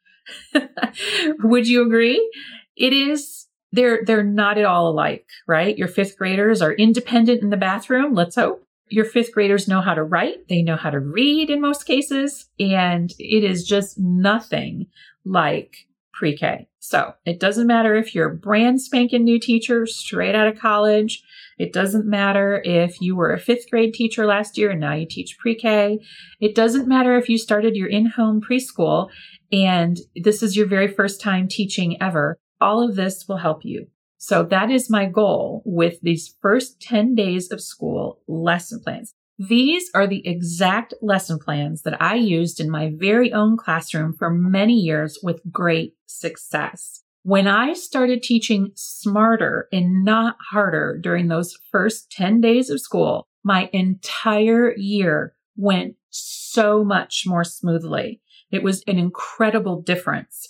Would 1.44 1.68
you 1.68 1.86
agree? 1.86 2.32
It 2.76 2.94
is 2.94 3.48
they're 3.72 4.04
they're 4.06 4.24
not 4.24 4.58
at 4.58 4.66
all 4.66 4.90
alike, 4.90 5.28
right? 5.48 5.78
Your 5.78 5.88
fifth 5.88 6.18
graders 6.18 6.62
are 6.62 6.74
independent 6.74 7.42
in 7.42 7.50
the 7.50 7.58
bathroom, 7.58 8.14
let's 8.14 8.36
hope. 8.36 8.64
Your 8.88 9.06
fifth 9.06 9.34
graders 9.34 9.68
know 9.68 9.82
how 9.82 9.96
to 9.96 10.04
write, 10.04 10.48
they 10.48 10.62
know 10.62 10.76
how 10.76 10.92
to 10.92 11.00
read 11.00 11.50
in 11.50 11.60
most 11.60 11.86
cases, 11.86 12.48
and 12.60 13.12
it 13.18 13.44
is 13.44 13.68
just 13.68 14.00
nothing 14.00 14.88
like 15.26 15.88
pre-K. 16.14 16.68
So 16.80 17.14
it 17.26 17.40
doesn't 17.40 17.68
matter 17.68 17.96
if 17.96 18.16
you're 18.16 18.32
a 18.32 18.36
brand 18.36 18.82
spanking 18.82 19.24
new 19.24 19.40
teacher 19.40 19.86
straight 19.86 20.36
out 20.36 20.48
of 20.48 20.60
college. 20.60 21.24
It 21.58 21.74
doesn't 21.74 22.06
matter 22.06 22.62
if 22.64 23.02
you 23.02 23.16
were 23.16 23.34
a 23.34 23.40
fifth 23.40 23.70
grade 23.70 23.94
teacher 23.94 24.26
last 24.26 24.58
year 24.58 24.72
and 24.72 24.80
now 24.80 24.94
you 24.94 25.06
teach 25.06 25.38
pre-K. 25.38 26.00
It 26.40 26.56
doesn't 26.56 26.88
matter 26.88 27.18
if 27.18 27.28
you 27.28 27.38
started 27.38 27.76
your 27.76 27.90
in-home 27.90 28.40
preschool 28.40 29.10
and 29.52 30.00
this 30.16 30.42
is 30.42 30.56
your 30.56 30.68
very 30.68 30.88
first 30.88 31.22
time 31.22 31.48
teaching 31.48 32.02
ever, 32.02 32.38
all 32.60 32.88
of 32.88 32.96
this 32.96 33.28
will 33.28 33.38
help 33.38 33.64
you. 33.64 33.88
So 34.18 34.44
that 34.44 34.72
is 34.72 34.90
my 34.90 35.06
goal 35.06 35.62
with 35.66 36.02
these 36.02 36.36
first 36.42 36.82
10 36.82 37.16
days 37.16 37.52
of 37.52 37.62
school 37.62 38.22
lesson 38.28 38.80
plans. 38.80 39.14
These 39.38 39.90
are 39.94 40.08
the 40.08 40.26
exact 40.26 40.94
lesson 41.02 41.40
plans 41.40 41.82
that 41.82 42.02
I 42.02 42.16
used 42.16 42.60
in 42.60 42.70
my 42.70 42.92
very 42.96 43.34
own 43.34 43.58
classroom 43.58 44.14
for 44.14 44.30
many 44.30 44.74
years 44.74 45.20
with 45.22 45.42
great 45.52 45.96
success. 46.06 47.04
When 47.24 47.48
I 47.48 47.74
started 47.74 48.24
teaching 48.24 48.72
smarter 48.76 49.68
and 49.74 50.06
not 50.06 50.38
harder 50.52 50.98
during 51.02 51.28
those 51.28 51.58
first 51.72 52.12
10 52.12 52.40
days 52.40 52.70
of 52.70 52.80
school, 52.80 53.28
my 53.44 53.70
entire 53.74 54.74
year 54.78 55.36
went 55.58 55.96
so 56.10 56.84
much 56.84 57.24
more 57.26 57.44
smoothly. 57.44 58.22
It 58.52 58.64
was 58.64 58.84
an 58.88 58.98
incredible 58.98 59.82
difference. 59.82 60.50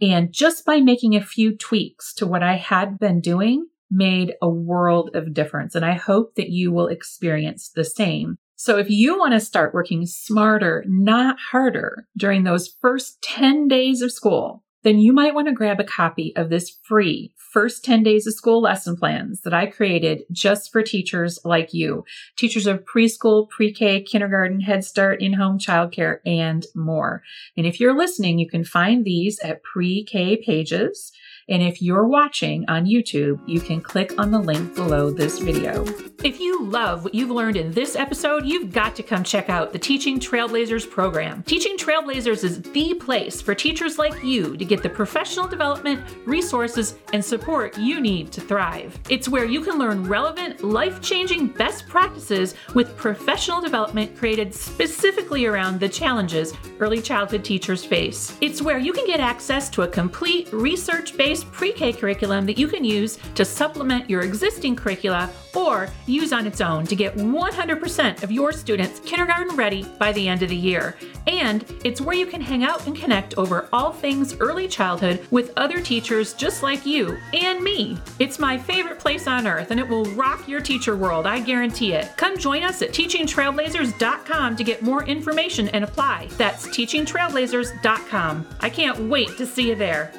And 0.00 0.32
just 0.32 0.64
by 0.64 0.80
making 0.80 1.14
a 1.14 1.24
few 1.24 1.56
tweaks 1.56 2.12
to 2.14 2.26
what 2.26 2.42
I 2.42 2.56
had 2.56 2.98
been 2.98 3.20
doing 3.20 3.66
made 3.90 4.34
a 4.42 4.48
world 4.48 5.10
of 5.14 5.34
difference. 5.34 5.74
And 5.74 5.84
I 5.84 5.92
hope 5.92 6.34
that 6.34 6.50
you 6.50 6.72
will 6.72 6.88
experience 6.88 7.70
the 7.70 7.84
same. 7.84 8.36
So 8.56 8.78
if 8.78 8.90
you 8.90 9.18
want 9.18 9.34
to 9.34 9.40
start 9.40 9.74
working 9.74 10.06
smarter, 10.06 10.84
not 10.88 11.36
harder 11.50 12.06
during 12.16 12.44
those 12.44 12.74
first 12.80 13.22
10 13.22 13.68
days 13.68 14.00
of 14.02 14.12
school, 14.12 14.63
then 14.84 14.98
you 14.98 15.12
might 15.12 15.34
want 15.34 15.48
to 15.48 15.54
grab 15.54 15.80
a 15.80 15.84
copy 15.84 16.32
of 16.36 16.50
this 16.50 16.70
free 16.84 17.32
first 17.36 17.84
10 17.84 18.02
days 18.02 18.26
of 18.26 18.34
school 18.34 18.60
lesson 18.60 18.96
plans 18.96 19.40
that 19.40 19.54
I 19.54 19.66
created 19.66 20.24
just 20.30 20.70
for 20.70 20.82
teachers 20.82 21.38
like 21.44 21.72
you, 21.72 22.04
teachers 22.36 22.66
of 22.66 22.84
preschool, 22.84 23.48
pre-K, 23.48 24.02
kindergarten, 24.02 24.60
Head 24.60 24.84
Start, 24.84 25.22
in-home 25.22 25.58
childcare, 25.58 26.18
and 26.26 26.66
more. 26.74 27.22
And 27.56 27.66
if 27.66 27.80
you're 27.80 27.96
listening, 27.96 28.38
you 28.38 28.48
can 28.48 28.64
find 28.64 29.04
these 29.04 29.38
at 29.40 29.62
pre-K 29.62 30.36
pages 30.38 31.12
and 31.48 31.62
if 31.62 31.82
you're 31.82 32.06
watching 32.06 32.64
on 32.68 32.86
YouTube, 32.86 33.38
you 33.46 33.60
can 33.60 33.80
click 33.80 34.18
on 34.18 34.30
the 34.30 34.38
link 34.38 34.74
below 34.74 35.10
this 35.10 35.38
video. 35.38 35.84
If 36.22 36.40
you 36.40 36.64
love 36.64 37.04
what 37.04 37.14
you've 37.14 37.30
learned 37.30 37.56
in 37.56 37.70
this 37.70 37.96
episode, 37.96 38.46
you've 38.46 38.72
got 38.72 38.96
to 38.96 39.02
come 39.02 39.22
check 39.22 39.50
out 39.50 39.72
the 39.72 39.78
Teaching 39.78 40.18
Trailblazers 40.18 40.88
program. 40.88 41.42
Teaching 41.42 41.76
Trailblazers 41.76 42.44
is 42.44 42.62
the 42.62 42.94
place 42.94 43.42
for 43.42 43.54
teachers 43.54 43.98
like 43.98 44.24
you 44.24 44.56
to 44.56 44.64
get 44.64 44.82
the 44.82 44.88
professional 44.88 45.46
development, 45.46 46.02
resources, 46.24 46.96
and 47.12 47.22
support 47.22 47.76
you 47.76 48.00
need 48.00 48.32
to 48.32 48.40
thrive. 48.40 48.98
It's 49.10 49.28
where 49.28 49.44
you 49.44 49.60
can 49.60 49.78
learn 49.78 50.04
relevant, 50.04 50.64
life 50.64 51.02
changing 51.02 51.48
best 51.48 51.86
practices 51.88 52.54
with 52.72 52.96
professional 52.96 53.60
development 53.60 54.16
created 54.16 54.54
specifically 54.54 55.44
around 55.44 55.78
the 55.78 55.88
challenges 55.88 56.54
early 56.80 57.02
childhood 57.02 57.44
teachers 57.44 57.84
face. 57.84 58.36
It's 58.40 58.62
where 58.62 58.78
you 58.78 58.94
can 58.94 59.06
get 59.06 59.20
access 59.20 59.68
to 59.70 59.82
a 59.82 59.88
complete 59.88 60.50
research 60.52 61.16
based 61.18 61.33
based 61.34 61.50
pre 61.50 61.72
K 61.72 61.92
curriculum 61.92 62.46
that 62.46 62.58
you 62.58 62.68
can 62.68 62.84
use 62.84 63.18
to 63.34 63.44
supplement 63.44 64.08
your 64.08 64.22
existing 64.22 64.76
curricula 64.76 65.28
or 65.52 65.88
use 66.06 66.32
on 66.32 66.46
its 66.46 66.60
own 66.60 66.86
to 66.86 66.94
get 66.94 67.16
100% 67.16 68.22
of 68.22 68.30
your 68.30 68.52
students 68.52 69.00
kindergarten 69.00 69.56
ready 69.56 69.84
by 69.98 70.12
the 70.12 70.28
end 70.28 70.42
of 70.42 70.48
the 70.48 70.56
year. 70.56 70.96
And 71.26 71.64
it's 71.84 72.00
where 72.00 72.14
you 72.14 72.26
can 72.26 72.40
hang 72.40 72.62
out 72.64 72.86
and 72.86 72.96
connect 72.96 73.36
over 73.36 73.68
all 73.72 73.92
things 73.92 74.34
early 74.38 74.68
childhood 74.68 75.26
with 75.32 75.52
other 75.56 75.80
teachers 75.80 76.34
just 76.34 76.62
like 76.62 76.86
you 76.86 77.18
and 77.32 77.62
me. 77.62 77.98
It's 78.20 78.38
my 78.38 78.56
favorite 78.56 79.00
place 79.00 79.26
on 79.26 79.46
earth 79.46 79.72
and 79.72 79.80
it 79.80 79.88
will 79.88 80.04
rock 80.16 80.46
your 80.46 80.60
teacher 80.60 80.96
world, 80.96 81.26
I 81.26 81.40
guarantee 81.40 81.94
it. 81.94 82.16
Come 82.16 82.38
join 82.38 82.62
us 82.62 82.82
at 82.82 82.90
teachingtrailblazers.com 82.90 84.56
to 84.56 84.64
get 84.64 84.82
more 84.82 85.04
information 85.04 85.68
and 85.70 85.82
apply. 85.82 86.28
That's 86.36 86.68
teachingtrailblazers.com. 86.68 88.46
I 88.60 88.70
can't 88.70 89.00
wait 89.08 89.36
to 89.38 89.46
see 89.46 89.68
you 89.68 89.74
there. 89.74 90.12